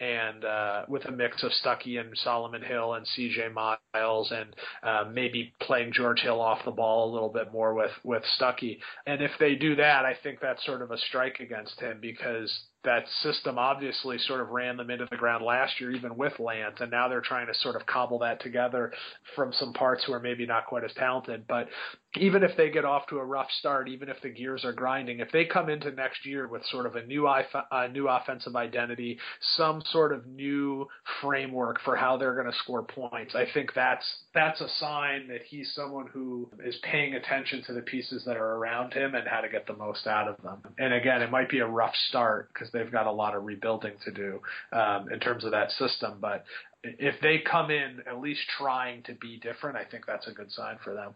[0.00, 5.04] and uh with a mix of Stuckey and Solomon Hill and CJ Miles and uh,
[5.12, 9.20] maybe playing George Hill off the ball a little bit more with with Stuckey and
[9.20, 12.50] if they do that I think that's sort of a strike against him because
[12.84, 16.76] that system obviously sort of ran them into the ground last year, even with Lance,
[16.80, 18.92] and now they're trying to sort of cobble that together
[19.36, 21.46] from some parts who are maybe not quite as talented.
[21.46, 21.68] But
[22.16, 25.20] even if they get off to a rough start, even if the gears are grinding,
[25.20, 29.18] if they come into next year with sort of a new a new offensive identity,
[29.56, 30.86] some sort of new
[31.20, 34.04] framework for how they're going to score points, I think that's
[34.34, 38.56] that's a sign that he's someone who is paying attention to the pieces that are
[38.56, 40.58] around him and how to get the most out of them.
[40.78, 43.94] And again, it might be a rough start because they've got a lot of rebuilding
[44.04, 44.40] to do
[44.72, 46.44] um, in terms of that system, but
[46.84, 50.50] if they come in at least trying to be different, I think that's a good
[50.50, 51.14] sign for them.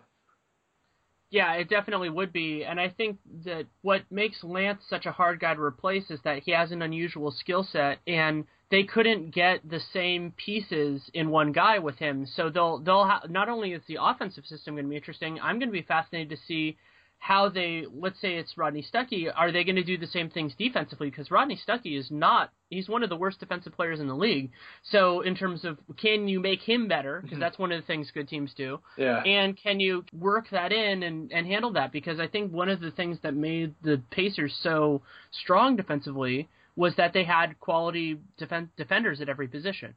[1.30, 2.64] Yeah, it definitely would be.
[2.64, 6.42] And I think that what makes Lance such a hard guy to replace is that
[6.44, 11.52] he has an unusual skill set and they couldn't get the same pieces in one
[11.52, 12.26] guy with him.
[12.26, 15.58] So they'll they'll ha- not only is the offensive system going to be interesting, I'm
[15.58, 16.76] going to be fascinated to see
[17.18, 20.52] how they let's say it's Rodney Stuckey, are they going to do the same things
[20.56, 24.14] defensively because Rodney Stuckey is not he's one of the worst defensive players in the
[24.14, 24.50] league.
[24.90, 27.26] So in terms of can you make him better mm-hmm.
[27.26, 28.80] because that's one of the things good teams do.
[28.96, 29.22] Yeah.
[29.22, 31.92] And can you work that in and, and handle that?
[31.92, 35.02] Because I think one of the things that made the Pacers so
[35.32, 39.94] strong defensively was that they had quality defen- defenders at every position.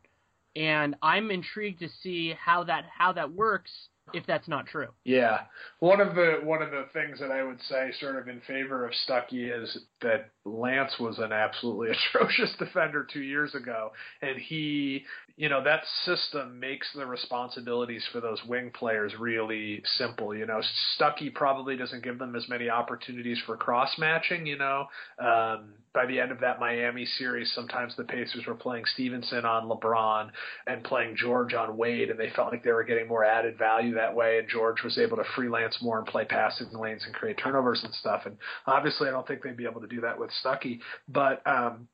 [0.55, 3.71] And I'm intrigued to see how that how that works
[4.13, 4.89] if that's not true.
[5.03, 5.41] Yeah,
[5.79, 8.85] one of the one of the things that I would say, sort of in favor
[8.85, 13.91] of Stuckey, is that Lance was an absolutely atrocious defender two years ago,
[14.21, 15.05] and he,
[15.37, 20.35] you know, that system makes the responsibilities for those wing players really simple.
[20.35, 20.61] You know,
[20.97, 24.45] Stuckey probably doesn't give them as many opportunities for cross matching.
[24.45, 24.87] You know,
[25.19, 29.67] um, by the end of that Miami series, sometimes the Pacers were playing Stephenson on
[29.67, 30.29] LeBron
[30.67, 33.95] and playing George on Wade, and they felt like they were getting more added value
[33.95, 34.39] that way.
[34.39, 37.93] And George was able to freelance more and play passing lanes and create turnovers and
[37.93, 38.23] stuff.
[38.25, 38.37] And
[38.67, 41.87] obviously, I don't think they'd be able to do that with Stuckey, but um,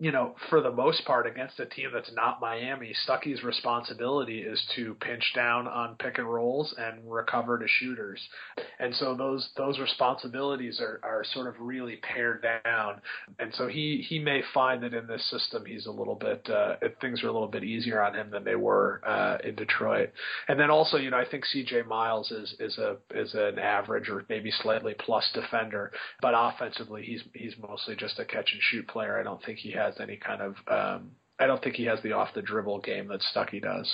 [0.00, 4.60] you know, for the most part, against a team that's not Miami, Stuckey's responsibility is
[4.74, 8.18] to pinch down on pick and rolls and recover to shooters.
[8.78, 13.02] And so those those responsibilities are, are sort of really pared down.
[13.38, 16.76] And so he he may find that in this system he's a little bit uh,
[17.02, 20.12] things are a little bit easier on him than they were uh, in Detroit.
[20.48, 21.82] And then also, you know, I think C.J.
[21.82, 25.92] Miles is is a is an average or maybe slightly plus defender,
[26.22, 29.20] but offensively he's he's mostly just a catch and shoot player.
[29.20, 32.12] I don't think he has any kind of um, I don't think he has the
[32.12, 33.90] off the dribble game that Stuckey does.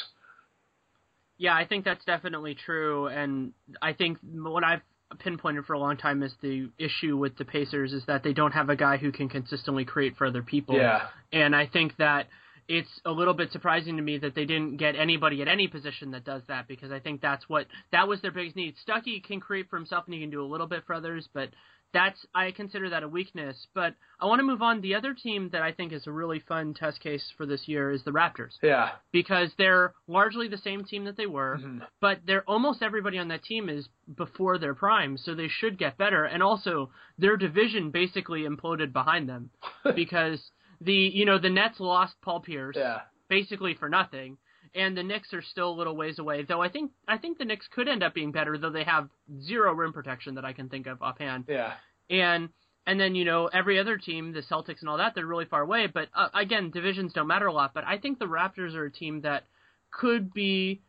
[1.39, 4.81] Yeah, I think that's definitely true, and I think what I've
[5.19, 8.53] pinpointed for a long time is the issue with the Pacers is that they don't
[8.53, 10.77] have a guy who can consistently create for other people.
[10.77, 11.03] Yeah.
[11.33, 12.27] And I think that
[12.69, 16.11] it's a little bit surprising to me that they didn't get anybody at any position
[16.11, 18.75] that does that because I think that's what that was their biggest need.
[18.87, 21.51] Stuckey can create for himself and he can do a little bit for others, but
[21.97, 23.67] that's I consider that a weakness.
[23.75, 24.81] But I want to move on.
[24.81, 27.91] The other team that I think is a really fun test case for this year
[27.91, 28.91] is the Raptors Yeah.
[29.13, 31.79] because they're largely the same team that they were, mm-hmm.
[32.01, 35.99] but they're almost everybody on that team is before their prime, so they should get
[35.99, 36.25] better.
[36.25, 39.51] And also, their division basically imploded behind them
[39.95, 40.41] because
[40.81, 43.01] the you know the Nets lost Paul Pierce, Yeah.
[43.29, 44.37] basically for nothing.
[44.75, 46.63] And the Knicks are still a little ways away, though.
[46.63, 49.09] I think I think the Knicks could end up being better, though they have
[49.43, 51.45] zero rim protection that I can think of offhand.
[51.49, 51.75] Yeah.
[52.11, 52.51] And
[52.87, 55.63] and then you know every other team, the Celtics and all that, they're really far
[55.63, 55.87] away.
[55.87, 57.73] But uh, again, divisions don't matter a lot.
[57.75, 59.45] But I think the Raptors are a team that
[59.91, 60.83] could be.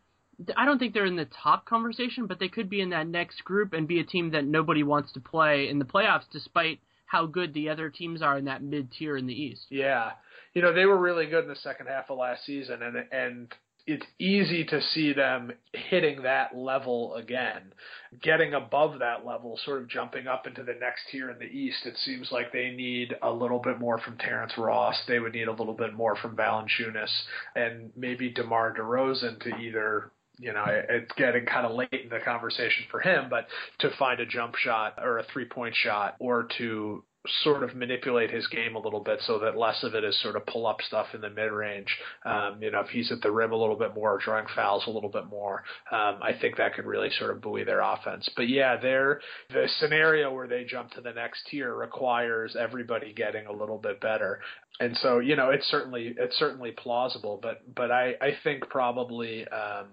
[0.56, 3.44] I don't think they're in the top conversation, but they could be in that next
[3.44, 7.26] group and be a team that nobody wants to play in the playoffs, despite how
[7.26, 9.66] good the other teams are in that mid tier in the East.
[9.70, 10.12] Yeah,
[10.54, 13.54] you know they were really good in the second half of last season, and and
[13.88, 17.74] it's easy to see them hitting that level again,
[18.22, 21.86] getting above that level, sort of jumping up into the next tier in the East.
[21.86, 24.96] It seems like they need a little bit more from Terrence Ross.
[25.08, 27.10] They would need a little bit more from Valanciunas
[27.56, 32.20] and maybe DeMar DeRozan to either you know, it's getting kind of late in the
[32.24, 33.48] conversation for him, but
[33.80, 37.04] to find a jump shot or a three point shot or to
[37.44, 40.36] sort of manipulate his game a little bit so that less of it is sort
[40.36, 41.88] of pull up stuff in the mid range.
[42.26, 44.90] Um, you know, if he's at the rim a little bit more, drawing fouls a
[44.90, 48.30] little bit more, um, I think that could really sort of buoy their offense.
[48.36, 53.46] But yeah, they're the scenario where they jump to the next tier requires everybody getting
[53.46, 54.40] a little bit better.
[54.80, 59.48] And so, you know, it's certainly it's certainly plausible, but but I, I think probably
[59.48, 59.88] um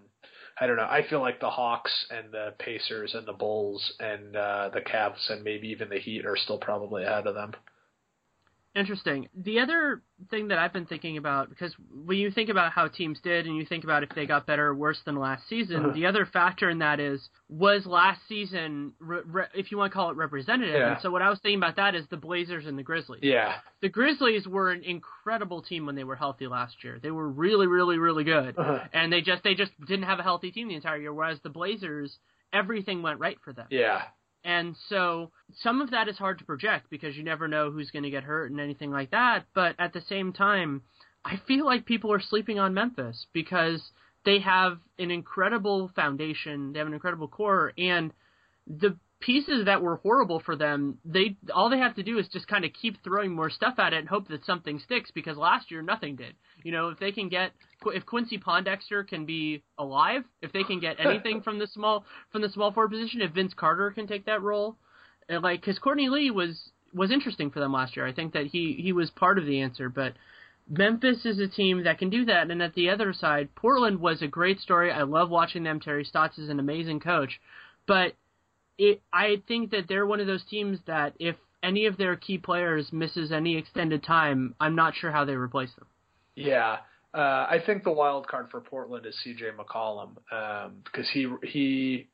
[0.60, 0.86] I don't know.
[0.88, 5.28] I feel like the Hawks and the Pacers and the Bulls and uh, the Cavs
[5.30, 7.54] and maybe even the Heat are still probably ahead of them.
[8.74, 9.28] Interesting.
[9.36, 11.72] The other thing that I've been thinking about, because
[12.04, 14.66] when you think about how teams did and you think about if they got better
[14.66, 15.94] or worse than last season, uh-huh.
[15.94, 19.94] the other factor in that is, was last season, re- re- if you want to
[19.94, 20.74] call it representative?
[20.74, 20.92] Yeah.
[20.94, 23.20] And so what I was thinking about that is the Blazers and the Grizzlies.
[23.22, 23.54] Yeah.
[23.80, 26.98] The Grizzlies were an incredible team when they were healthy last year.
[27.00, 28.58] They were really, really, really good.
[28.58, 28.80] Uh-huh.
[28.92, 31.50] And they just, they just didn't have a healthy team the entire year, whereas the
[31.50, 32.18] Blazers,
[32.52, 33.66] everything went right for them.
[33.70, 34.02] Yeah.
[34.44, 35.30] And so
[35.62, 38.24] some of that is hard to project because you never know who's going to get
[38.24, 39.44] hurt and anything like that.
[39.54, 40.82] But at the same time,
[41.24, 43.80] I feel like people are sleeping on Memphis because
[44.24, 48.12] they have an incredible foundation, they have an incredible core, and
[48.66, 52.46] the pieces that were horrible for them, they all they have to do is just
[52.46, 55.70] kind of keep throwing more stuff at it and hope that something sticks because last
[55.70, 56.34] year nothing did.
[56.64, 57.52] You know, if they can get
[57.86, 62.42] if Quincy Pondexter can be alive, if they can get anything from the small from
[62.42, 64.76] the small forward position, if Vince Carter can take that role,
[65.28, 68.06] and like because Courtney Lee was was interesting for them last year.
[68.06, 70.14] I think that he he was part of the answer, but
[70.68, 72.50] Memphis is a team that can do that.
[72.50, 74.90] And at the other side, Portland was a great story.
[74.90, 75.80] I love watching them.
[75.80, 77.40] Terry Stotts is an amazing coach,
[77.86, 78.14] but
[78.78, 82.38] it I think that they're one of those teams that if any of their key
[82.38, 85.86] players misses any extended time, I'm not sure how they replace them.
[86.36, 86.78] Yeah.
[87.12, 89.50] Uh, I think the wild card for Portland is C.J.
[89.58, 90.16] McCollum
[90.84, 92.08] because um, he he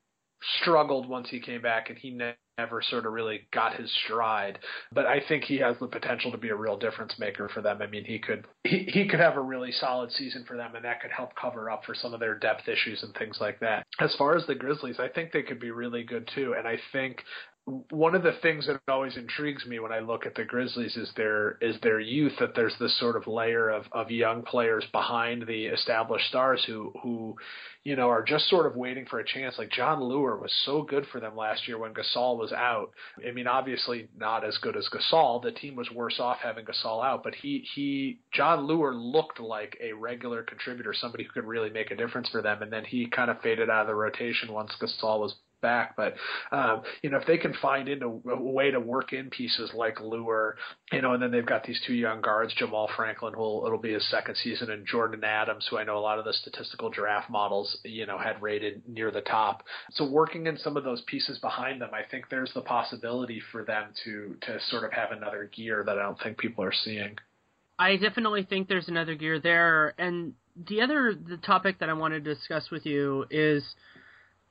[0.60, 4.58] struggled once he came back and he never sort of really got his stride.
[4.92, 7.80] But I think he has the potential to be a real difference maker for them.
[7.80, 10.84] I mean, he could he, he could have a really solid season for them, and
[10.84, 13.86] that could help cover up for some of their depth issues and things like that.
[14.00, 16.78] As far as the Grizzlies, I think they could be really good too, and I
[16.92, 17.22] think
[17.66, 21.10] one of the things that always intrigues me when I look at the Grizzlies is
[21.16, 25.46] their is their youth that there's this sort of layer of, of young players behind
[25.46, 27.36] the established stars who who
[27.84, 29.56] you know are just sort of waiting for a chance.
[29.58, 32.90] Like Jon Leuer was so good for them last year when Gasol was out.
[33.26, 35.42] I mean, obviously not as good as Gasol.
[35.42, 39.76] The team was worse off having Gasol out, but he he Jon Leuer looked like
[39.80, 42.62] a regular contributor, somebody who could really make a difference for them.
[42.62, 45.96] And then he kind of faded out of the rotation once Gasol was back.
[45.96, 46.14] But
[46.52, 49.70] um, you know, if they can find in a, a way to work in pieces
[49.74, 50.54] like Leuer,
[50.92, 53.92] you know, and then they've got these two young guards, Jamaal Franklin, who it'll be
[53.92, 57.30] his second season, and Jordan Adams, who I know a lot of the statistical draft
[57.30, 59.62] models, you know, had rated near the top.
[59.92, 63.64] So working in some of those pieces behind them, I think there's the possibility for
[63.64, 67.16] them to to sort of have another gear that I don't think people are seeing.
[67.78, 70.34] I definitely think there's another gear there, and
[70.68, 73.62] the other the topic that I wanted to discuss with you is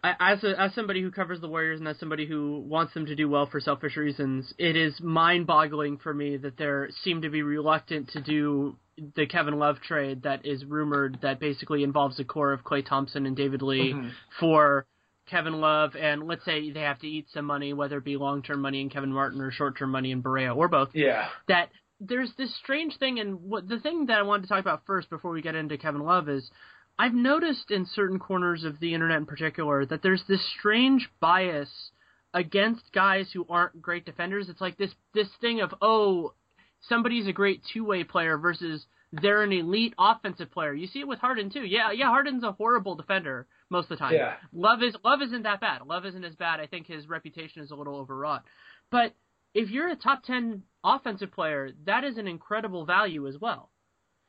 [0.03, 3.15] as a, as somebody who covers the Warriors and as somebody who wants them to
[3.15, 7.41] do well for selfish reasons, it is mind-boggling for me that they seem to be
[7.41, 8.77] reluctant to do
[9.15, 13.25] the Kevin Love trade that is rumored that basically involves the core of Klay Thompson
[13.25, 14.09] and David Lee mm-hmm.
[14.39, 14.85] for
[15.29, 18.61] Kevin Love and let's say they have to eat some money, whether it be long-term
[18.61, 20.89] money in Kevin Martin or short-term money in Barea or both.
[20.93, 21.27] Yeah.
[21.47, 21.69] That
[21.99, 25.09] there's this strange thing, and what the thing that I wanted to talk about first
[25.09, 26.49] before we get into Kevin Love is
[26.99, 31.69] I've noticed in certain corners of the internet in particular that there's this strange bias
[32.33, 34.49] against guys who aren't great defenders.
[34.49, 36.33] It's like this this thing of oh,
[36.81, 40.73] somebody's a great two way player versus they're an elite offensive player.
[40.73, 41.63] You see it with Harden too.
[41.63, 44.13] Yeah, yeah, Harden's a horrible defender most of the time.
[44.13, 44.35] Yeah.
[44.51, 45.87] Love is Love isn't that bad.
[45.87, 46.59] Love isn't as bad.
[46.59, 48.43] I think his reputation is a little overwrought.
[48.91, 49.15] But
[49.53, 53.69] if you're a top ten offensive player, that is an incredible value as well.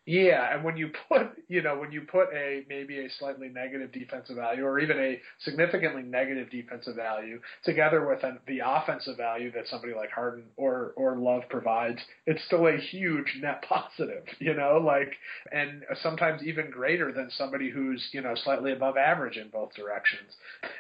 [0.07, 3.92] Yeah, and when you put, you know, when you put a maybe a slightly negative
[3.92, 9.53] defensive value or even a significantly negative defensive value together with an, the offensive value
[9.53, 14.55] that somebody like Harden or or Love provides, it's still a huge net positive, you
[14.55, 15.12] know, like
[15.53, 20.32] and sometimes even greater than somebody who's, you know, slightly above average in both directions.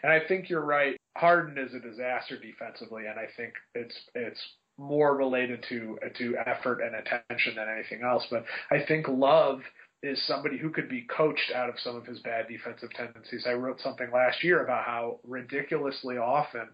[0.02, 0.96] And I think you're right.
[1.16, 4.40] Harden is a disaster defensively, and I think it's it's
[4.80, 8.26] more related to to effort and attention than anything else.
[8.30, 9.60] But I think Love
[10.02, 13.44] is somebody who could be coached out of some of his bad defensive tendencies.
[13.46, 16.68] I wrote something last year about how ridiculously often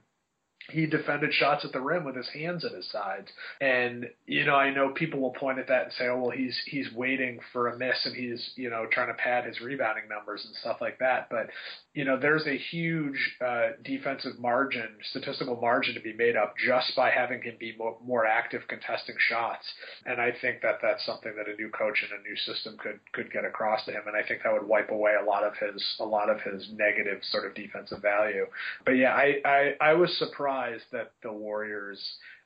[0.70, 3.28] he defended shots at the rim with his hands at his sides.
[3.60, 6.58] And you know, I know people will point at that and say, "Oh, well, he's
[6.66, 10.44] he's waiting for a miss and he's you know trying to pad his rebounding numbers
[10.44, 11.50] and stuff like that." But
[11.94, 16.94] you know, there's a huge uh, defensive margin, statistical margin to be made up just
[16.96, 19.64] by having him be more, more active contesting shots.
[20.04, 22.98] And I think that that's something that a new coach and a new system could
[23.12, 24.02] could get across to him.
[24.06, 26.68] And I think that would wipe away a lot of his a lot of his
[26.74, 28.46] negative sort of defensive value.
[28.84, 32.00] But yeah, I I, I was surprised surprised that the Warriors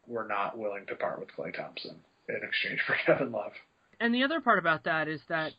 [0.07, 1.97] were not willing to part with Klay Thompson
[2.29, 3.53] in exchange for Kevin Love.
[4.01, 5.53] And the other part about that is that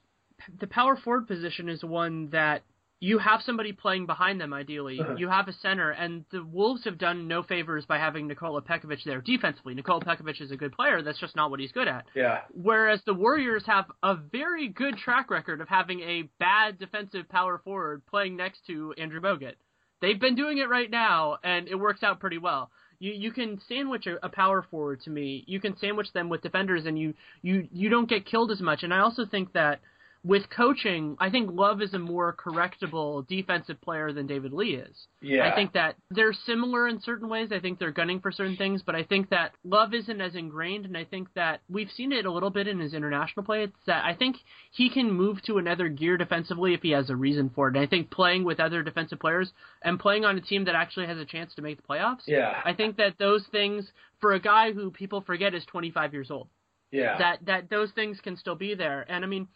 [0.60, 2.64] the power forward position is one that
[3.00, 5.00] you have somebody playing behind them ideally.
[5.00, 5.16] Uh-huh.
[5.18, 9.04] You have a center, and the Wolves have done no favors by having Nikola Pekovic
[9.06, 9.74] there defensively.
[9.74, 11.02] Nikola Pekovic is a good player.
[11.02, 12.06] That's just not what he's good at.
[12.16, 12.42] Yeah.
[12.52, 17.60] Whereas the Warriors have a very good track record of having a bad defensive power
[17.64, 19.56] forward playing next to Andrew Bogut.
[20.02, 22.72] They've been doing it right now, and it works out pretty well.
[23.00, 25.44] You you can sandwich a, a power forward to me.
[25.48, 28.84] You can sandwich them with defenders, and you you you don't get killed as much.
[28.84, 29.80] And I also think that
[30.24, 35.08] with coaching, I think Love is a more correctable defensive player than David Lee is.
[35.20, 35.50] Yeah.
[35.50, 37.50] I think that they're similar in certain ways.
[37.52, 40.86] I think they're gunning for certain things, but I think that Love isn't as ingrained,
[40.86, 43.64] and I think that we've seen it a little bit in his international play.
[43.64, 44.38] It's that I think
[44.72, 47.76] he can move to another gear defensively if he has a reason for it.
[47.76, 49.52] And I think playing with other defensive players
[49.82, 52.28] and playing on a team that actually has a chance to make the playoffs.
[52.28, 52.62] Yeah.
[52.64, 56.48] I think that those things for a guy who people forget is 25 years old.
[56.92, 57.18] Yeah.
[57.18, 59.06] That that those things can still be there.
[59.10, 59.48] And I mean,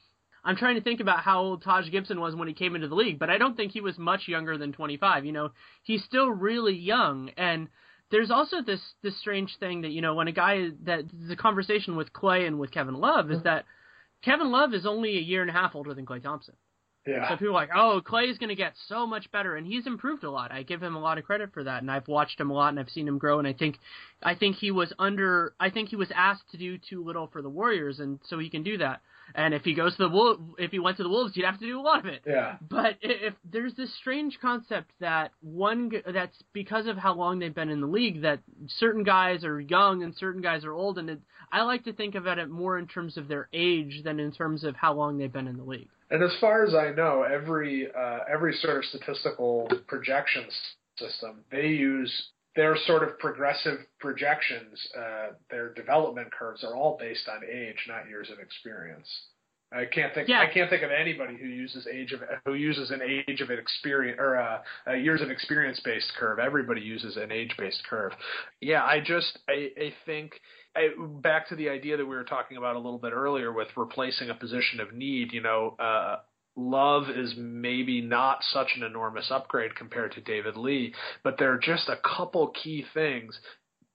[0.46, 2.96] I'm trying to think about how old Taj Gibson was when he came into the
[2.96, 5.26] league, but I don't think he was much younger than 25.
[5.26, 5.50] You know,
[5.82, 7.68] he's still really young, and
[8.12, 11.96] there's also this this strange thing that you know when a guy that the conversation
[11.96, 13.48] with Klay and with Kevin Love is mm-hmm.
[13.48, 13.66] that
[14.24, 16.56] Kevin Love is only a year and a half older than Klay Thompson.
[17.08, 17.30] Yeah.
[17.30, 19.86] So people are like, oh, Klay is going to get so much better, and he's
[19.86, 20.52] improved a lot.
[20.52, 22.70] I give him a lot of credit for that, and I've watched him a lot,
[22.70, 23.78] and I've seen him grow, and I think,
[24.24, 27.43] I think he was under, I think he was asked to do too little for
[27.43, 29.02] the Warriors, and so he can do that.
[29.34, 31.59] And if he goes to the Wolves, if he went to the Wolves, he'd have
[31.59, 32.21] to do a lot of it.
[32.26, 32.57] Yeah.
[32.61, 37.69] But if there's this strange concept that one that's because of how long they've been
[37.69, 41.19] in the league that certain guys are young and certain guys are old, and it,
[41.51, 44.63] I like to think about it more in terms of their age than in terms
[44.63, 45.89] of how long they've been in the league.
[46.11, 50.53] And as far as I know, every uh, every sort of statistical projections
[50.97, 57.28] system they use their sort of progressive projections, uh, their development curves are all based
[57.28, 59.08] on age, not years of experience.
[59.72, 60.30] I can't think.
[60.30, 60.39] Yeah.
[60.39, 64.18] I can't think of anybody who uses age of who uses an age of experience
[64.20, 66.39] or a, uh, a years of experience based curve.
[66.39, 68.14] Everybody uses an age based curve.
[68.62, 70.39] Yeah, I just I, I think
[70.76, 70.89] I,
[71.22, 74.30] back to the idea that we were talking about a little bit earlier with replacing
[74.30, 75.34] a position of need.
[75.34, 76.18] You know, uh,
[76.56, 80.93] Love is maybe not such an enormous upgrade compared to David Lee,
[81.24, 83.39] but there are just a couple key things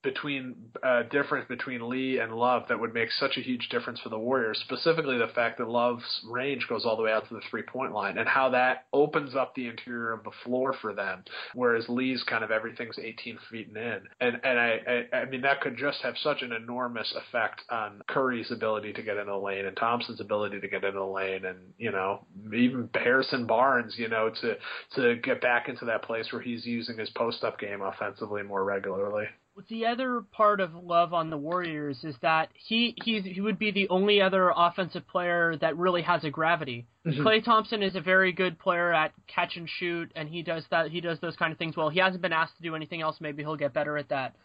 [0.03, 4.09] between uh, difference between Lee and Love that would make such a huge difference for
[4.09, 4.61] the Warriors.
[4.65, 7.93] Specifically, the fact that Love's range goes all the way out to the three point
[7.93, 11.23] line, and how that opens up the interior of the floor for them,
[11.53, 14.01] whereas Lee's kind of everything's 18 feet and in.
[14.19, 18.01] And and I, I I mean that could just have such an enormous effect on
[18.07, 21.45] Curry's ability to get into the lane and Thompson's ability to get into the lane,
[21.45, 24.57] and you know even Harrison Barnes, you know to
[24.95, 28.63] to get back into that place where he's using his post up game offensively more
[28.63, 29.25] regularly
[29.69, 33.71] the other part of Love on the Warriors is that he he he would be
[33.71, 36.87] the only other offensive player that really has a gravity.
[37.05, 37.21] Mm-hmm.
[37.21, 40.89] Klay Thompson is a very good player at catch and shoot, and he does that.
[40.89, 41.89] He does those kind of things well.
[41.89, 43.17] He hasn't been asked to do anything else.
[43.19, 44.35] Maybe he'll get better at that.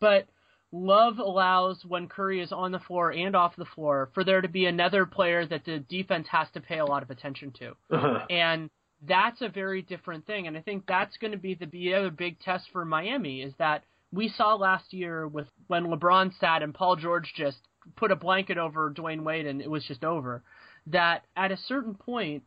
[0.00, 0.26] But
[0.72, 4.48] Love allows when Curry is on the floor and off the floor for there to
[4.48, 8.26] be another player that the defense has to pay a lot of attention to, uh-huh.
[8.30, 8.70] and
[9.06, 10.46] that's a very different thing.
[10.46, 13.52] And I think that's going to be the, the other big test for Miami is
[13.58, 13.84] that
[14.14, 17.58] we saw last year with when LeBron sat and Paul George just
[17.96, 20.42] put a blanket over Dwyane Wade and it was just over.
[20.86, 22.44] That at a certain point,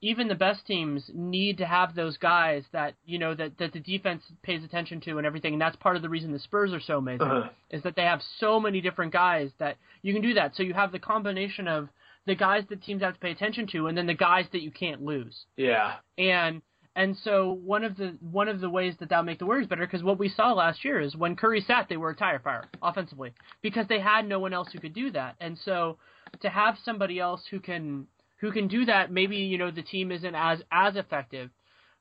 [0.00, 3.80] even the best teams need to have those guys that you know that that the
[3.80, 6.80] defense pays attention to and everything, and that's part of the reason the Spurs are
[6.80, 7.48] so amazing uh-huh.
[7.70, 10.56] is that they have so many different guys that you can do that.
[10.56, 11.88] So you have the combination of
[12.26, 14.70] the guys that teams have to pay attention to, and then the guys that you
[14.70, 15.44] can't lose.
[15.56, 15.94] Yeah.
[16.18, 16.62] And
[16.94, 19.86] and so one of the one of the ways that that'll make the Warriors better,
[19.86, 22.64] because what we saw last year is when Curry sat, they were a tire fire
[22.82, 23.32] offensively
[23.62, 25.36] because they had no one else who could do that.
[25.40, 25.98] And so
[26.40, 28.06] to have somebody else who can
[28.40, 31.50] who can do that, maybe you know the team isn't as as effective,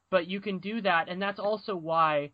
[0.10, 2.32] but you can do that, and that's also why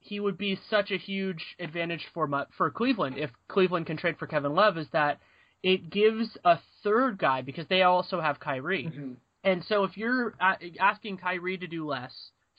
[0.00, 4.26] he would be such a huge advantage for for Cleveland if Cleveland can trade for
[4.26, 5.20] Kevin Love is that
[5.62, 8.84] it gives a third guy because they also have Kyrie.
[8.84, 9.12] Mm-hmm.
[9.44, 12.12] And so if you're uh, asking Kyrie to do less,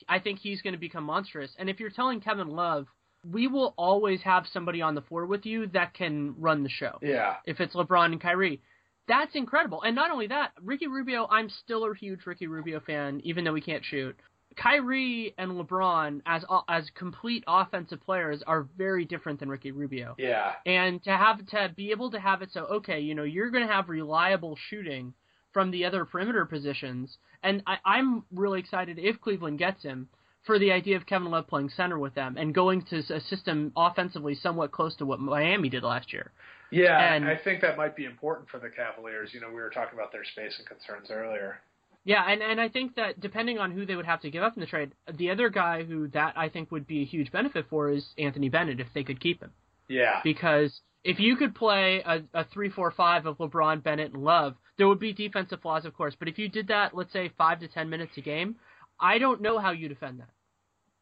[0.08, 1.50] I think he's going to become monstrous.
[1.58, 2.86] And if you're telling Kevin Love,
[3.28, 6.98] we will always have somebody on the floor with you that can run the show.
[7.02, 7.34] Yeah.
[7.44, 8.62] If it's LeBron and Kyrie.
[9.08, 9.82] That's incredible.
[9.82, 13.54] And not only that, Ricky Rubio, I'm still a huge Ricky Rubio fan, even though
[13.54, 14.16] he can't shoot.
[14.56, 20.14] Kyrie and LeBron, as uh, as complete offensive players, are very different than Ricky Rubio.
[20.18, 20.52] Yeah.
[20.64, 23.66] And to have to be able to have it so okay, you know, you're going
[23.66, 25.14] to have reliable shooting
[25.56, 27.16] from the other perimeter positions.
[27.42, 30.06] And I, I'm really excited if Cleveland gets him
[30.44, 33.72] for the idea of Kevin Love playing center with them and going to a system
[33.74, 36.30] offensively somewhat close to what Miami did last year.
[36.70, 39.30] Yeah, and, I think that might be important for the Cavaliers.
[39.32, 41.58] You know, we were talking about their spacing concerns earlier.
[42.04, 44.56] Yeah, and and I think that depending on who they would have to give up
[44.56, 47.64] in the trade, the other guy who that I think would be a huge benefit
[47.70, 49.52] for is Anthony Bennett if they could keep him.
[49.88, 50.20] Yeah.
[50.22, 54.54] Because if you could play a, a three four five of LeBron, Bennett, and Love,
[54.78, 56.14] there would be defensive flaws, of course.
[56.18, 58.56] But if you did that, let's say five to ten minutes a game,
[59.00, 60.30] I don't know how you defend that.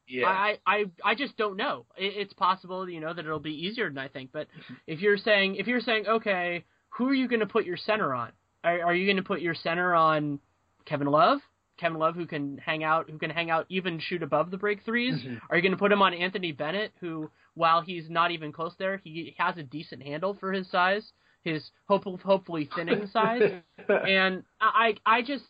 [0.07, 0.27] Yeah.
[0.27, 1.87] I, I I just don't know.
[1.97, 4.31] It, it's possible, you know, that it'll be easier than I think.
[4.33, 4.49] But
[4.87, 8.15] if you're saying if you're saying, okay, who are you going to put your center
[8.15, 8.33] on?
[8.63, 10.39] Are, are you going to put your center on
[10.85, 11.39] Kevin Love?
[11.77, 14.85] Kevin Love, who can hang out, who can hang out, even shoot above the break
[14.87, 15.35] 3s Mm-hmm.
[15.51, 18.75] Are you going to put him on Anthony Bennett, who, while he's not even close
[18.79, 21.13] there, he has a decent handle for his size,
[21.45, 23.63] his hopefully, hopefully thinning side.
[23.89, 25.45] and I, I just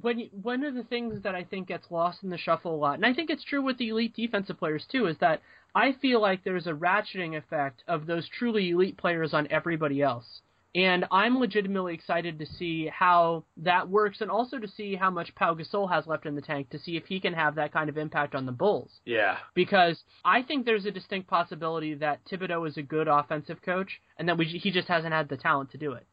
[0.00, 2.94] when one of the things that I think gets lost in the shuffle a lot,
[2.94, 5.40] and I think it's true with the elite defensive players too, is that
[5.74, 10.42] I feel like there's a ratcheting effect of those truly elite players on everybody else.
[10.74, 15.34] And I'm legitimately excited to see how that works and also to see how much
[15.36, 17.88] Pau Gasol has left in the tank to see if he can have that kind
[17.88, 18.90] of impact on the Bulls.
[19.04, 19.36] Yeah.
[19.54, 24.28] Because I think there's a distinct possibility that Thibodeau is a good offensive coach and
[24.28, 26.06] that we, he just hasn't had the talent to do it.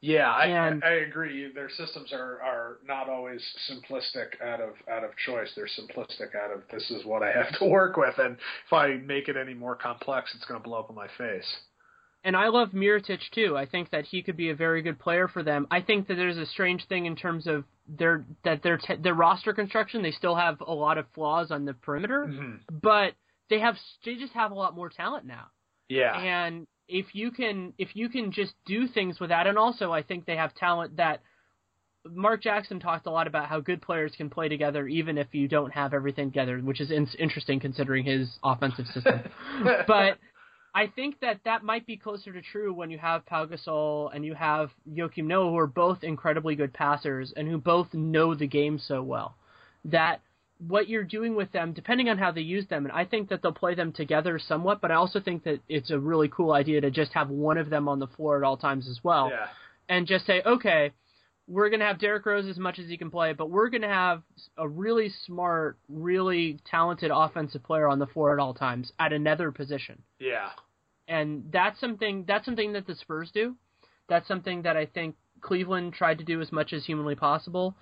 [0.00, 1.52] Yeah, I, And- I agree.
[1.54, 3.40] Their systems are, are not always
[3.70, 5.52] simplistic out of out of choice.
[5.54, 8.36] They're simplistic out of this is what I have to work with, and
[8.66, 11.46] if I make it any more complex, it's going to blow up in my face.
[12.24, 13.56] And I love Mirotic too.
[13.56, 15.66] I think that he could be a very good player for them.
[15.70, 19.14] I think that there's a strange thing in terms of their that their t- their
[19.14, 20.02] roster construction.
[20.02, 22.56] They still have a lot of flaws on the perimeter, mm-hmm.
[22.82, 23.14] but
[23.50, 25.46] they have they just have a lot more talent now.
[25.88, 26.16] Yeah.
[26.16, 30.02] And if you can if you can just do things with that, and also I
[30.02, 31.22] think they have talent that
[32.04, 35.48] Mark Jackson talked a lot about how good players can play together even if you
[35.48, 39.20] don't have everything together, which is in- interesting considering his offensive system.
[39.86, 40.18] but
[40.74, 44.24] I think that that might be closer to true when you have Pau Gasol and
[44.24, 48.46] you have Joakim Noah, who are both incredibly good passers and who both know the
[48.46, 49.34] game so well.
[49.84, 50.20] That
[50.66, 53.42] what you're doing with them, depending on how they use them, and I think that
[53.42, 56.80] they'll play them together somewhat, but I also think that it's a really cool idea
[56.80, 59.30] to just have one of them on the floor at all times as well.
[59.30, 59.48] yeah.
[59.88, 60.92] And just say, okay,
[61.48, 63.82] we're going to have Derrick Rose as much as he can play, but we're going
[63.82, 64.22] to have
[64.56, 69.50] a really smart, really talented offensive player on the floor at all times at another
[69.50, 70.50] position Yeah.
[71.08, 73.56] and that's something that's something that the Spurs do.
[74.08, 77.74] That's something that I think Cleveland tried to do as much as humanly possible,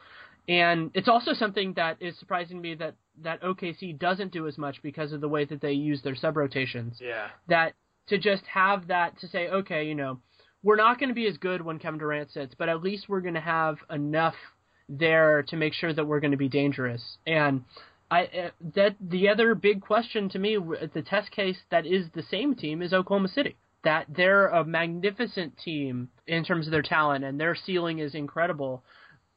[0.48, 4.56] and it's also something that is surprising to me that that OKC doesn't do as
[4.56, 6.98] much because of the way that they use their sub rotations.
[7.00, 7.28] Yeah.
[7.48, 7.74] That
[8.06, 10.20] to just have that to say, okay, you know,
[10.62, 13.20] we're not going to be as good when Kevin Durant sits, but at least we're
[13.20, 14.34] going to have enough
[14.88, 17.02] there to make sure that we're going to be dangerous.
[17.26, 17.64] And
[18.10, 20.58] I uh, that the other big question to me,
[20.92, 23.56] the test case that is the same team is Oklahoma City.
[23.84, 28.82] That they're a magnificent team in terms of their talent and their ceiling is incredible.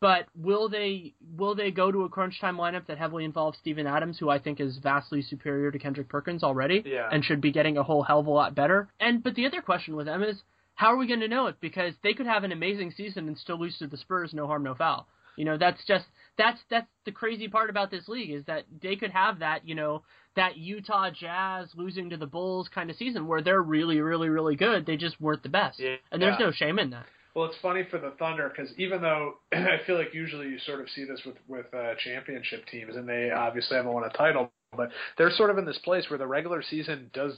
[0.01, 3.88] But will they will they go to a crunch time lineup that heavily involves Steven
[3.88, 7.07] Adams, who I think is vastly superior to Kendrick Perkins already, Yeah.
[7.09, 8.89] and should be getting a whole hell of a lot better?
[8.99, 10.41] And but the other question with them is
[10.76, 11.55] how are we going to know it?
[11.61, 14.63] Because they could have an amazing season and still lose to the Spurs, no harm,
[14.63, 15.07] no foul.
[15.36, 16.05] You know, that's just
[16.38, 19.74] that's that's the crazy part about this league is that they could have that, you
[19.76, 20.03] know,
[20.36, 24.55] that Utah Jazz losing to the Bulls kind of season where they're really, really, really
[24.55, 24.86] good.
[24.86, 25.95] They just weren't the best, Yeah.
[26.11, 27.05] and there's no shame in that.
[27.36, 30.82] Well, it's funny for the Thunder because even though I feel like usually you sort
[30.82, 34.51] of see this with with uh, championship teams, and they obviously haven't won a title,
[34.76, 37.34] But they're sort of in this place where the regular season does,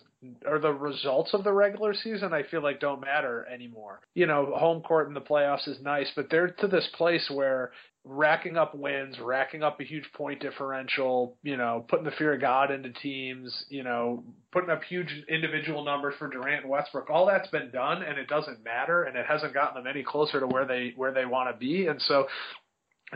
[0.45, 4.01] or the results of the regular season, I feel like don't matter anymore.
[4.13, 7.71] You know, home court in the playoffs is nice, but they're to this place where
[8.05, 12.41] racking up wins, racking up a huge point differential, you know, putting the fear of
[12.41, 17.09] God into teams, you know, putting up huge individual numbers for Durant and Westbrook.
[17.09, 20.39] All that's been done and it doesn't matter and it hasn't gotten them any closer
[20.39, 21.87] to where they where they want to be.
[21.87, 22.27] And so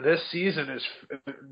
[0.03, 0.83] this season is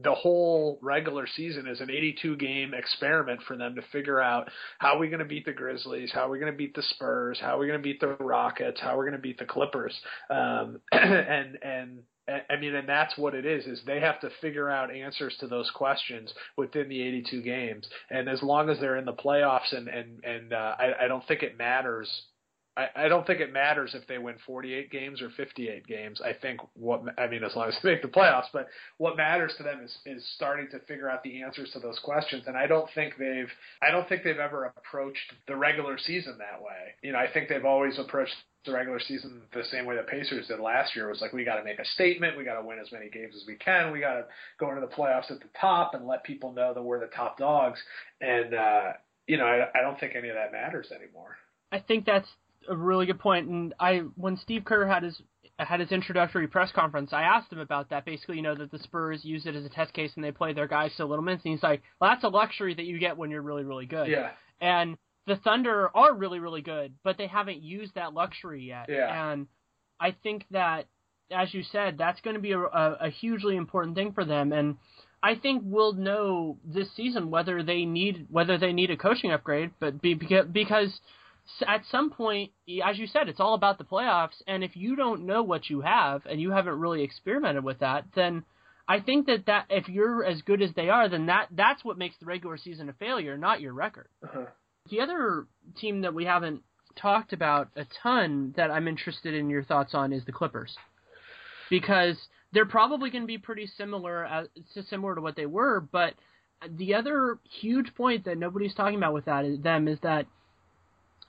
[0.01, 4.95] the whole regular season is an 82 game experiment for them to figure out how
[4.95, 7.39] are we going to beat the Grizzlies, how are we going to beat the Spurs,
[7.39, 9.45] how are we going to beat the Rockets, how are we going to beat the
[9.45, 9.97] Clippers,
[10.29, 13.65] um, and and I mean, and that's what it is.
[13.65, 18.27] Is they have to figure out answers to those questions within the 82 games, and
[18.27, 21.41] as long as they're in the playoffs, and and and uh, I, I don't think
[21.41, 22.09] it matters
[22.77, 26.21] I, I don't think it matters if they win 48 games or 58 games.
[26.23, 28.67] I think what I mean, as long as they make the playoffs, but
[28.97, 32.43] what matters to them is is starting to figure out the answers to those questions.
[32.45, 33.49] And I don't think they've
[33.81, 36.93] I don't think they've ever approached the regular season that way.
[37.01, 40.47] You know, I think they've always approached the regular season the same way the Pacers
[40.47, 41.07] did last year.
[41.07, 43.09] It was like we got to make a statement, we got to win as many
[43.09, 44.25] games as we can, we got to
[44.59, 47.39] go into the playoffs at the top and let people know that we're the top
[47.39, 47.79] dogs.
[48.21, 48.91] And uh,
[49.25, 51.37] you know, I, I don't think any of that matters anymore.
[51.71, 52.27] I think that's
[52.69, 53.47] a really good point.
[53.47, 55.21] And I, when Steve Kerr had his
[55.59, 58.05] had his introductory press conference, I asked him about that.
[58.05, 60.53] Basically, you know, that the Spurs use it as a test case and they play
[60.53, 61.43] their guys so little minutes.
[61.45, 64.07] And he's like, well, that's a luxury that you get when you're really, really good.
[64.07, 64.31] Yeah.
[64.61, 68.85] And the Thunder are really, really good, but they haven't used that luxury yet.
[68.87, 69.31] Yeah.
[69.31, 69.47] And
[69.99, 70.85] I think that,
[71.31, 74.53] as you said, that's going to be a, a, a hugely important thing for them.
[74.53, 74.77] And
[75.21, 79.71] I think we'll know this season whether they need whether they need a coaching upgrade,
[79.79, 80.91] but be, because
[81.65, 82.51] at some point,
[82.85, 84.41] as you said, it's all about the playoffs.
[84.47, 88.05] And if you don't know what you have and you haven't really experimented with that,
[88.15, 88.43] then
[88.87, 91.97] I think that, that if you're as good as they are, then that that's what
[91.97, 94.07] makes the regular season a failure, not your record.
[94.23, 94.45] Uh-huh.
[94.89, 96.61] The other team that we haven't
[96.95, 100.75] talked about a ton that I'm interested in your thoughts on is the Clippers,
[101.69, 102.17] because
[102.53, 104.47] they're probably going to be pretty similar as,
[104.89, 105.81] similar to what they were.
[105.81, 106.13] But
[106.69, 110.25] the other huge point that nobody's talking about with that is them is that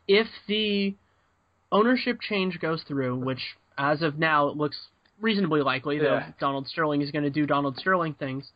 [0.09, 0.95] if the
[1.71, 3.43] ownership change goes through, which
[3.77, 4.89] as of now it looks
[5.21, 6.03] reasonably likely, yeah.
[6.03, 8.51] though Donald Sterling is going to do Donald Sterling things,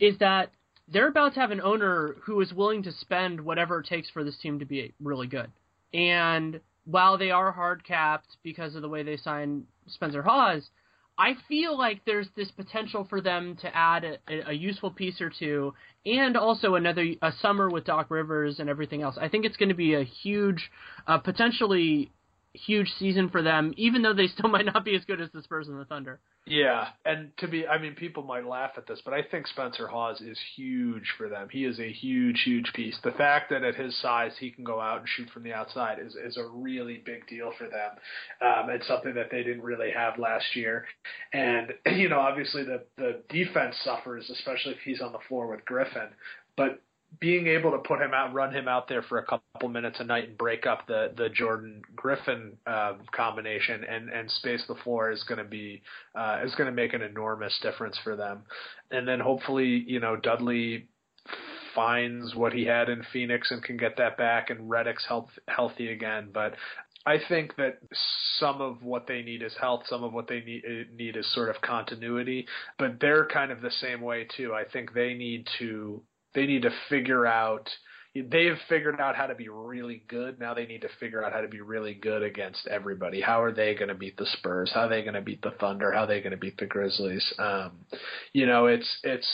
[0.00, 0.50] is that
[0.88, 4.24] they're about to have an owner who is willing to spend whatever it takes for
[4.24, 5.50] this team to be really good.
[5.92, 10.68] And while they are hard capped because of the way they signed Spencer Hawes,
[11.16, 15.30] I feel like there's this potential for them to add a, a, useful piece or
[15.30, 19.16] two, and also another a summer with Doc Rivers and everything else.
[19.20, 20.70] I think it's going to be a huge,
[21.06, 22.10] uh, potentially
[22.52, 25.42] huge season for them, even though they still might not be as good as the
[25.42, 26.18] Spurs and the Thunder.
[26.46, 29.86] Yeah, and to be, I mean, people might laugh at this, but I think Spencer
[29.86, 31.48] Hawes is huge for them.
[31.50, 32.98] He is a huge, huge piece.
[33.02, 35.98] The fact that at his size he can go out and shoot from the outside
[36.00, 37.92] is is a really big deal for them.
[38.42, 40.84] Um, it's something that they didn't really have last year,
[41.32, 45.64] and you know, obviously the the defense suffers, especially if he's on the floor with
[45.64, 46.08] Griffin.
[46.58, 46.82] But
[47.20, 50.04] being able to put him out, run him out there for a couple minutes a
[50.04, 55.10] night, and break up the the Jordan Griffin um, combination and and space the floor
[55.10, 55.82] is going to be
[56.14, 58.42] uh, is going to make an enormous difference for them.
[58.90, 60.88] And then hopefully, you know, Dudley
[61.74, 65.90] finds what he had in Phoenix and can get that back, and Redick's health, healthy
[65.90, 66.30] again.
[66.32, 66.54] But
[67.06, 67.78] I think that
[68.38, 70.62] some of what they need is health, some of what they need
[70.94, 72.46] need is sort of continuity,
[72.78, 74.54] but they're kind of the same way too.
[74.54, 76.02] I think they need to
[76.34, 77.68] they need to figure out
[78.14, 80.38] they have figured out how to be really good.
[80.38, 83.20] Now they need to figure out how to be really good against everybody.
[83.20, 84.70] How are they going to beat the Spurs?
[84.72, 85.90] How are they going to beat the Thunder?
[85.90, 87.34] How are they going to beat the Grizzlies?
[87.40, 87.72] Um,
[88.32, 89.28] you know, it's it's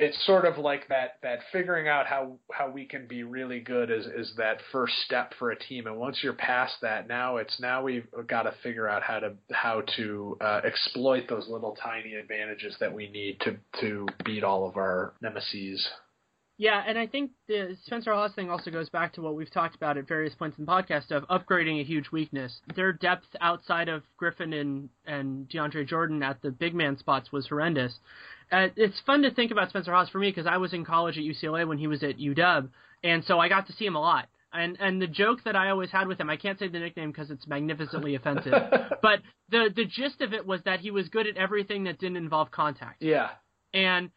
[0.00, 3.90] it's sort of like that that figuring out how how we can be really good
[3.90, 7.60] is is that first step for a team and once you're past that now it's
[7.60, 12.14] now we've got to figure out how to how to uh, exploit those little tiny
[12.14, 15.86] advantages that we need to to beat all of our nemesis
[16.60, 19.76] yeah, and I think the Spencer Hawes thing also goes back to what we've talked
[19.76, 22.60] about at various points in the podcast of upgrading a huge weakness.
[22.76, 27.46] Their depth outside of Griffin and and DeAndre Jordan at the big man spots was
[27.48, 27.98] horrendous.
[28.52, 31.16] Uh, it's fun to think about Spencer Hawes for me because I was in college
[31.16, 32.68] at UCLA when he was at UW,
[33.04, 34.26] and so I got to see him a lot.
[34.52, 37.12] And and the joke that I always had with him, I can't say the nickname
[37.12, 38.52] because it's magnificently offensive,
[39.02, 39.20] but
[39.50, 42.50] the the gist of it was that he was good at everything that didn't involve
[42.50, 43.02] contact.
[43.02, 43.30] Yeah.
[43.72, 44.10] And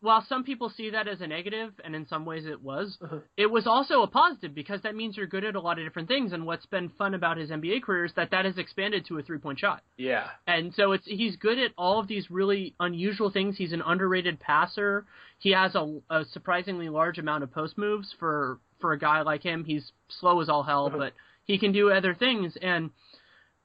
[0.00, 3.18] while some people see that as a negative, and in some ways it was, uh-huh.
[3.36, 6.08] it was also a positive because that means you're good at a lot of different
[6.08, 6.32] things.
[6.32, 9.22] And what's been fun about his NBA career is that that has expanded to a
[9.22, 9.82] three point shot.
[9.96, 10.28] Yeah.
[10.46, 13.56] And so it's he's good at all of these really unusual things.
[13.56, 15.06] He's an underrated passer.
[15.38, 19.42] He has a, a surprisingly large amount of post moves for for a guy like
[19.42, 19.64] him.
[19.64, 20.98] He's slow as all hell, uh-huh.
[20.98, 21.12] but
[21.44, 22.56] he can do other things.
[22.60, 22.90] And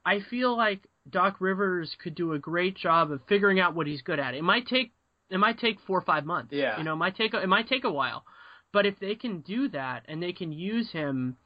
[0.04, 0.80] I feel like
[1.10, 4.34] Doc Rivers could do a great job of figuring out what he's good at.
[4.34, 4.92] It might take
[5.32, 6.52] it might take four or five months.
[6.52, 6.78] Yeah.
[6.78, 8.24] You know, it might take a, it might take a while.
[8.72, 11.36] But if they can do that and they can use him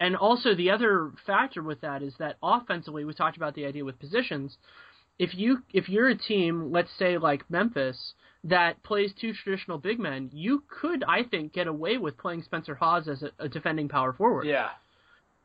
[0.00, 3.84] and also the other factor with that is that offensively we talked about the idea
[3.84, 4.56] with positions.
[5.18, 8.14] If you if you're a team, let's say like Memphis,
[8.44, 12.74] that plays two traditional big men, you could I think get away with playing Spencer
[12.74, 14.46] Hawes as a, a defending power forward.
[14.46, 14.70] Yeah.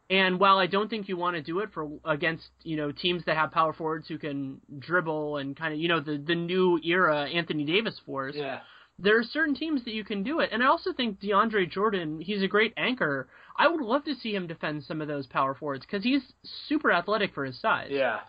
[0.10, 3.24] And while I don't think you want to do it for against you know teams
[3.26, 6.80] that have power forwards who can dribble and kind of you know the the new
[6.84, 8.62] era Anthony Davis force, Yeah.
[8.98, 10.50] there are certain teams that you can do it.
[10.52, 13.28] And I also think DeAndre Jordan, he's a great anchor.
[13.56, 16.22] I would love to see him defend some of those power forwards because he's
[16.68, 17.90] super athletic for his size.
[17.92, 18.22] Yeah.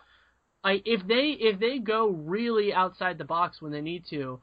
[0.63, 4.39] I if they if they go really outside the box when they need to,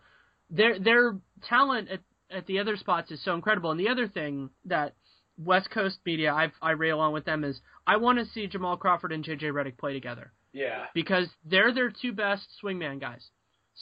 [0.51, 1.17] their their
[1.49, 3.71] talent at at the other spots is so incredible.
[3.71, 4.95] And the other thing that
[5.43, 8.77] West Coast media, I I rail on with them is I want to see Jamal
[8.77, 10.87] Crawford and JJ Redick play together Yeah.
[10.95, 13.31] because they're their two best swingman guys.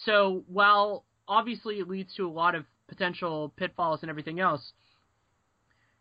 [0.04, 4.72] So while obviously it leads to a lot of potential pitfalls and everything else,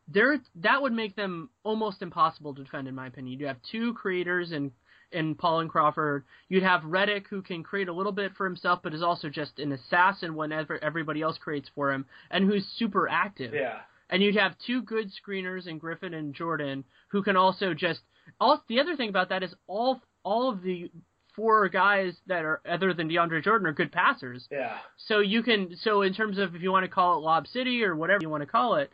[0.07, 3.39] there that would make them almost impossible to defend, in my opinion.
[3.39, 4.71] You have two creators in
[5.11, 6.25] in Paul and Crawford.
[6.49, 9.59] You'd have Redick who can create a little bit for himself, but is also just
[9.59, 13.53] an assassin whenever everybody else creates for him, and who's super active.
[13.53, 13.79] Yeah.
[14.09, 18.01] And you'd have two good screeners in Griffin and Jordan who can also just.
[18.39, 20.91] All the other thing about that is all all of the
[21.35, 24.47] four guys that are other than DeAndre Jordan are good passers.
[24.51, 24.77] Yeah.
[24.97, 27.83] So you can so in terms of if you want to call it Lob City
[27.83, 28.91] or whatever you want to call it,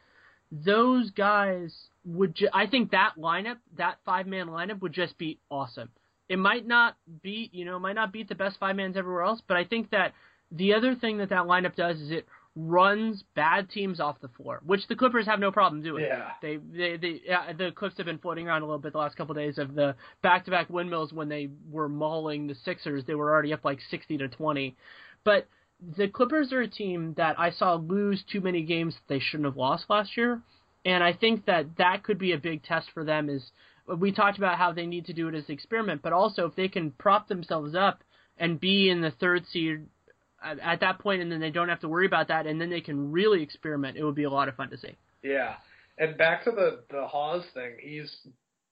[0.52, 5.40] those guys would ju- I think that lineup, that five man lineup would just be
[5.50, 5.90] awesome.
[6.28, 9.24] It might not beat, you know, it might not beat the best five mans everywhere
[9.24, 10.14] else, but I think that
[10.52, 12.26] the other thing that that lineup does is it
[12.56, 16.04] runs bad teams off the floor, which the Clippers have no problem doing.
[16.04, 16.32] Yeah.
[16.42, 19.16] They they, they yeah, the clips have been floating around a little bit the last
[19.16, 23.06] couple of days of the back-to-back windmills when they were mauling the Sixers.
[23.06, 24.76] They were already up like 60 to 20.
[25.24, 25.48] But
[25.98, 29.48] the Clippers are a team that I saw lose too many games that they shouldn't
[29.48, 30.42] have lost last year,
[30.86, 33.30] and I think that that could be a big test for them.
[33.30, 33.52] Is
[33.98, 36.56] we talked about how they need to do it as an experiment, but also if
[36.56, 38.04] they can prop themselves up
[38.38, 39.86] and be in the third seed
[40.44, 42.70] at, at that point, and then they don't have to worry about that, and then
[42.70, 43.98] they can really experiment.
[43.98, 44.96] It would be a lot of fun to see.
[45.24, 45.56] Yeah.
[45.98, 48.12] And back to the the Hawes thing, he's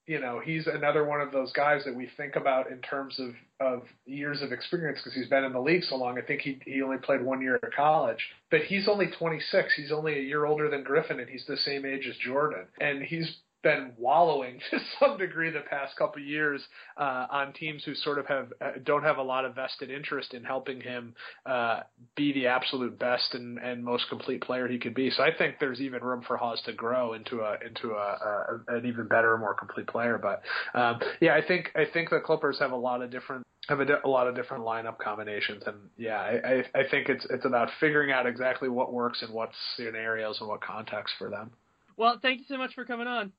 [0.06, 3.34] you know he's another one of those guys that we think about in terms of
[3.60, 6.18] of years of experience because he's been in the league so long.
[6.18, 8.18] I think he he only played one year at college,
[8.50, 9.74] but he's only 26.
[9.76, 13.02] He's only a year older than Griffin, and he's the same age as Jordan, and
[13.02, 16.62] he's been wallowing to some degree the past couple years
[16.96, 20.34] uh, on teams who sort of have uh, don't have a lot of vested interest
[20.34, 21.14] in helping him
[21.46, 21.80] uh,
[22.16, 25.10] be the absolute best and, and most complete player he could be.
[25.10, 28.76] So I think there's even room for Hawes to grow into a into a, a
[28.76, 30.18] an even better, more complete player.
[30.18, 30.42] But
[30.78, 33.84] um, yeah, I think I think the Clippers have a lot of different have a,
[33.84, 37.44] di- a lot of different lineup combinations, and yeah, I, I I think it's it's
[37.44, 41.50] about figuring out exactly what works in what scenarios and what context for them.
[41.96, 43.32] Well, thank you so much for coming on.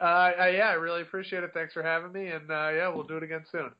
[0.00, 1.52] Uh, yeah, I really appreciate it.
[1.52, 3.70] Thanks for having me, and uh, yeah, we'll do it again soon.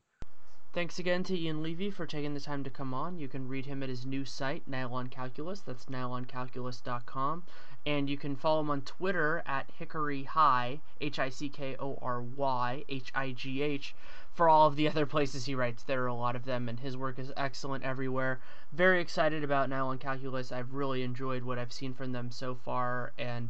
[0.73, 3.19] Thanks again to Ian Levy for taking the time to come on.
[3.19, 5.61] You can read him at his new site, Nylon Calculus.
[5.61, 7.43] That's nyloncalculus.com.
[7.87, 11.99] And you can follow him on Twitter at Hickory High, H I C K O
[12.01, 13.97] R Y, H I G H,
[14.33, 15.83] for all of the other places he writes.
[15.83, 18.39] There are a lot of them, and his work is excellent everywhere.
[18.71, 20.53] Very excited about Nylon Calculus.
[20.53, 23.49] I've really enjoyed what I've seen from them so far, and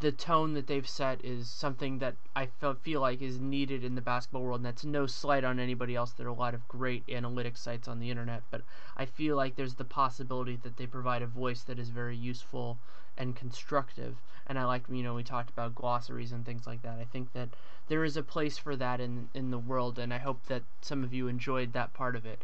[0.00, 3.94] the tone that they've set is something that I fe- feel like is needed in
[3.94, 6.12] the basketball world, and that's no slight on anybody else.
[6.12, 8.62] There are a lot of great analytics sites on the internet, but
[8.96, 12.78] I feel like there's the possibility that they provide a voice that is very useful
[13.16, 14.16] and constructive.
[14.46, 16.98] And I like, you know, we talked about glossaries and things like that.
[16.98, 17.50] I think that
[17.88, 21.04] there is a place for that in in the world, and I hope that some
[21.04, 22.42] of you enjoyed that part of it.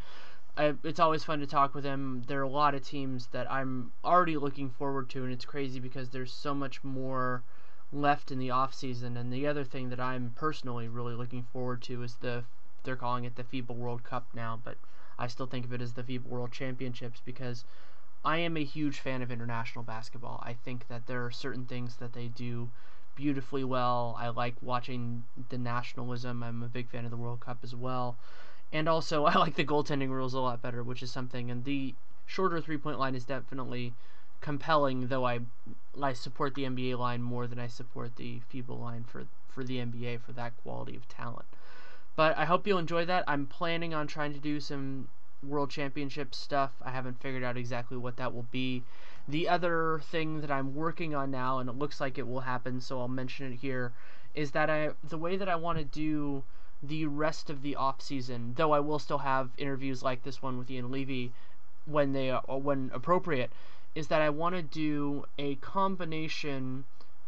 [0.56, 2.22] I, it's always fun to talk with him.
[2.26, 5.80] There are a lot of teams that I'm already looking forward to, and it's crazy
[5.80, 7.42] because there's so much more
[7.92, 9.16] left in the off season.
[9.16, 12.44] And the other thing that I'm personally really looking forward to is the
[12.82, 14.76] they're calling it the FIBA World Cup now, but
[15.18, 17.64] I still think of it as the FIBA World Championships because
[18.24, 20.42] I am a huge fan of international basketball.
[20.44, 22.70] I think that there are certain things that they do
[23.16, 24.16] beautifully well.
[24.18, 26.42] I like watching the nationalism.
[26.42, 28.16] I'm a big fan of the World Cup as well.
[28.72, 31.50] And also, I like the goaltending rules a lot better, which is something.
[31.50, 31.94] And the
[32.26, 33.94] shorter three point line is definitely
[34.40, 35.08] compelling.
[35.08, 35.40] Though I
[36.00, 39.78] I support the NBA line more than I support the FIBA line for for the
[39.78, 41.46] NBA for that quality of talent.
[42.16, 43.24] But I hope you'll enjoy that.
[43.26, 45.08] I'm planning on trying to do some
[45.42, 46.72] World Championship stuff.
[46.82, 48.82] I haven't figured out exactly what that will be.
[49.28, 52.80] The other thing that I'm working on now, and it looks like it will happen,
[52.80, 53.92] so I'll mention it here,
[54.34, 56.42] is that I the way that I want to do
[56.82, 60.58] the rest of the off season, though I will still have interviews like this one
[60.58, 61.32] with Ian Levy
[61.84, 63.50] when they are, when appropriate,
[63.94, 66.84] is that I want to do a combination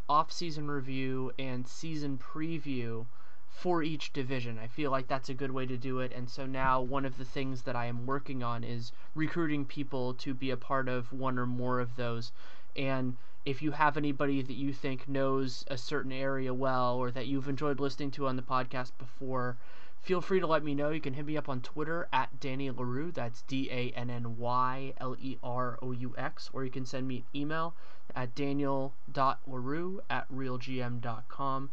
[0.09, 3.07] off season review and season preview
[3.51, 4.59] for each division.
[4.59, 6.13] I feel like that's a good way to do it.
[6.13, 10.15] And so now one of the things that I am working on is recruiting people
[10.15, 12.33] to be a part of one or more of those.
[12.75, 17.27] And if you have anybody that you think knows a certain area well or that
[17.27, 19.57] you've enjoyed listening to on the podcast before,
[20.01, 20.91] feel free to let me know.
[20.91, 23.11] You can hit me up on Twitter at Danny Leroux.
[23.11, 26.51] That's D A N N Y L E R O U X.
[26.53, 27.75] Or you can send me an email
[28.15, 31.71] at daniel.leroux at realgm.com.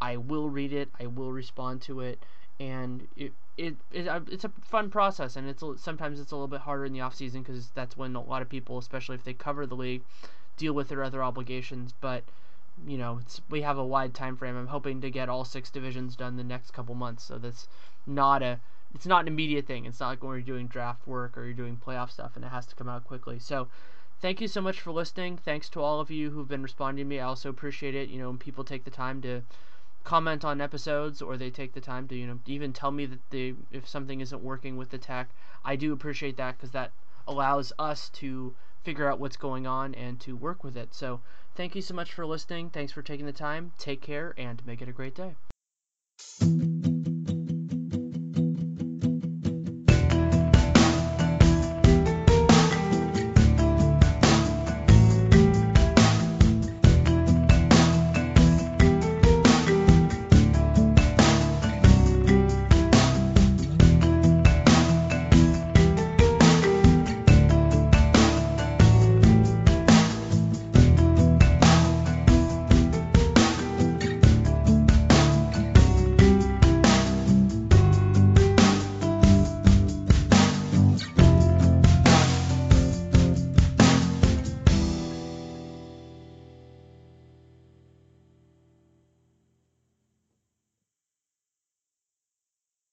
[0.00, 0.90] I will read it.
[0.98, 2.24] I will respond to it,
[2.58, 6.62] and it it, it it's a fun process, and it's sometimes it's a little bit
[6.62, 9.34] harder in the off season because that's when a lot of people, especially if they
[9.34, 10.02] cover the league,
[10.62, 11.92] deal with their other obligations.
[12.00, 12.22] But
[12.86, 14.56] you know, we have a wide time frame.
[14.56, 17.66] I'm hoping to get all six divisions done the next couple months, so that's
[18.06, 18.60] not a
[18.94, 19.86] it's not an immediate thing.
[19.86, 22.48] It's not like when you're doing draft work or you're doing playoff stuff and it
[22.48, 23.38] has to come out quickly.
[23.38, 23.68] So
[24.20, 25.36] thank you so much for listening.
[25.36, 27.18] Thanks to all of you who've been responding to me.
[27.18, 28.08] I also appreciate it.
[28.08, 29.42] You know, when people take the time to
[30.04, 33.30] comment on episodes or they take the time to you know even tell me that
[33.30, 35.28] they if something isn't working with the tech
[35.64, 36.90] i do appreciate that because that
[37.28, 38.52] allows us to
[38.84, 40.94] figure out what's going on and to work with it.
[40.94, 41.20] So
[41.54, 42.70] thank you so much for listening.
[42.70, 43.72] Thanks for taking the time.
[43.78, 45.34] Take care and make it a great day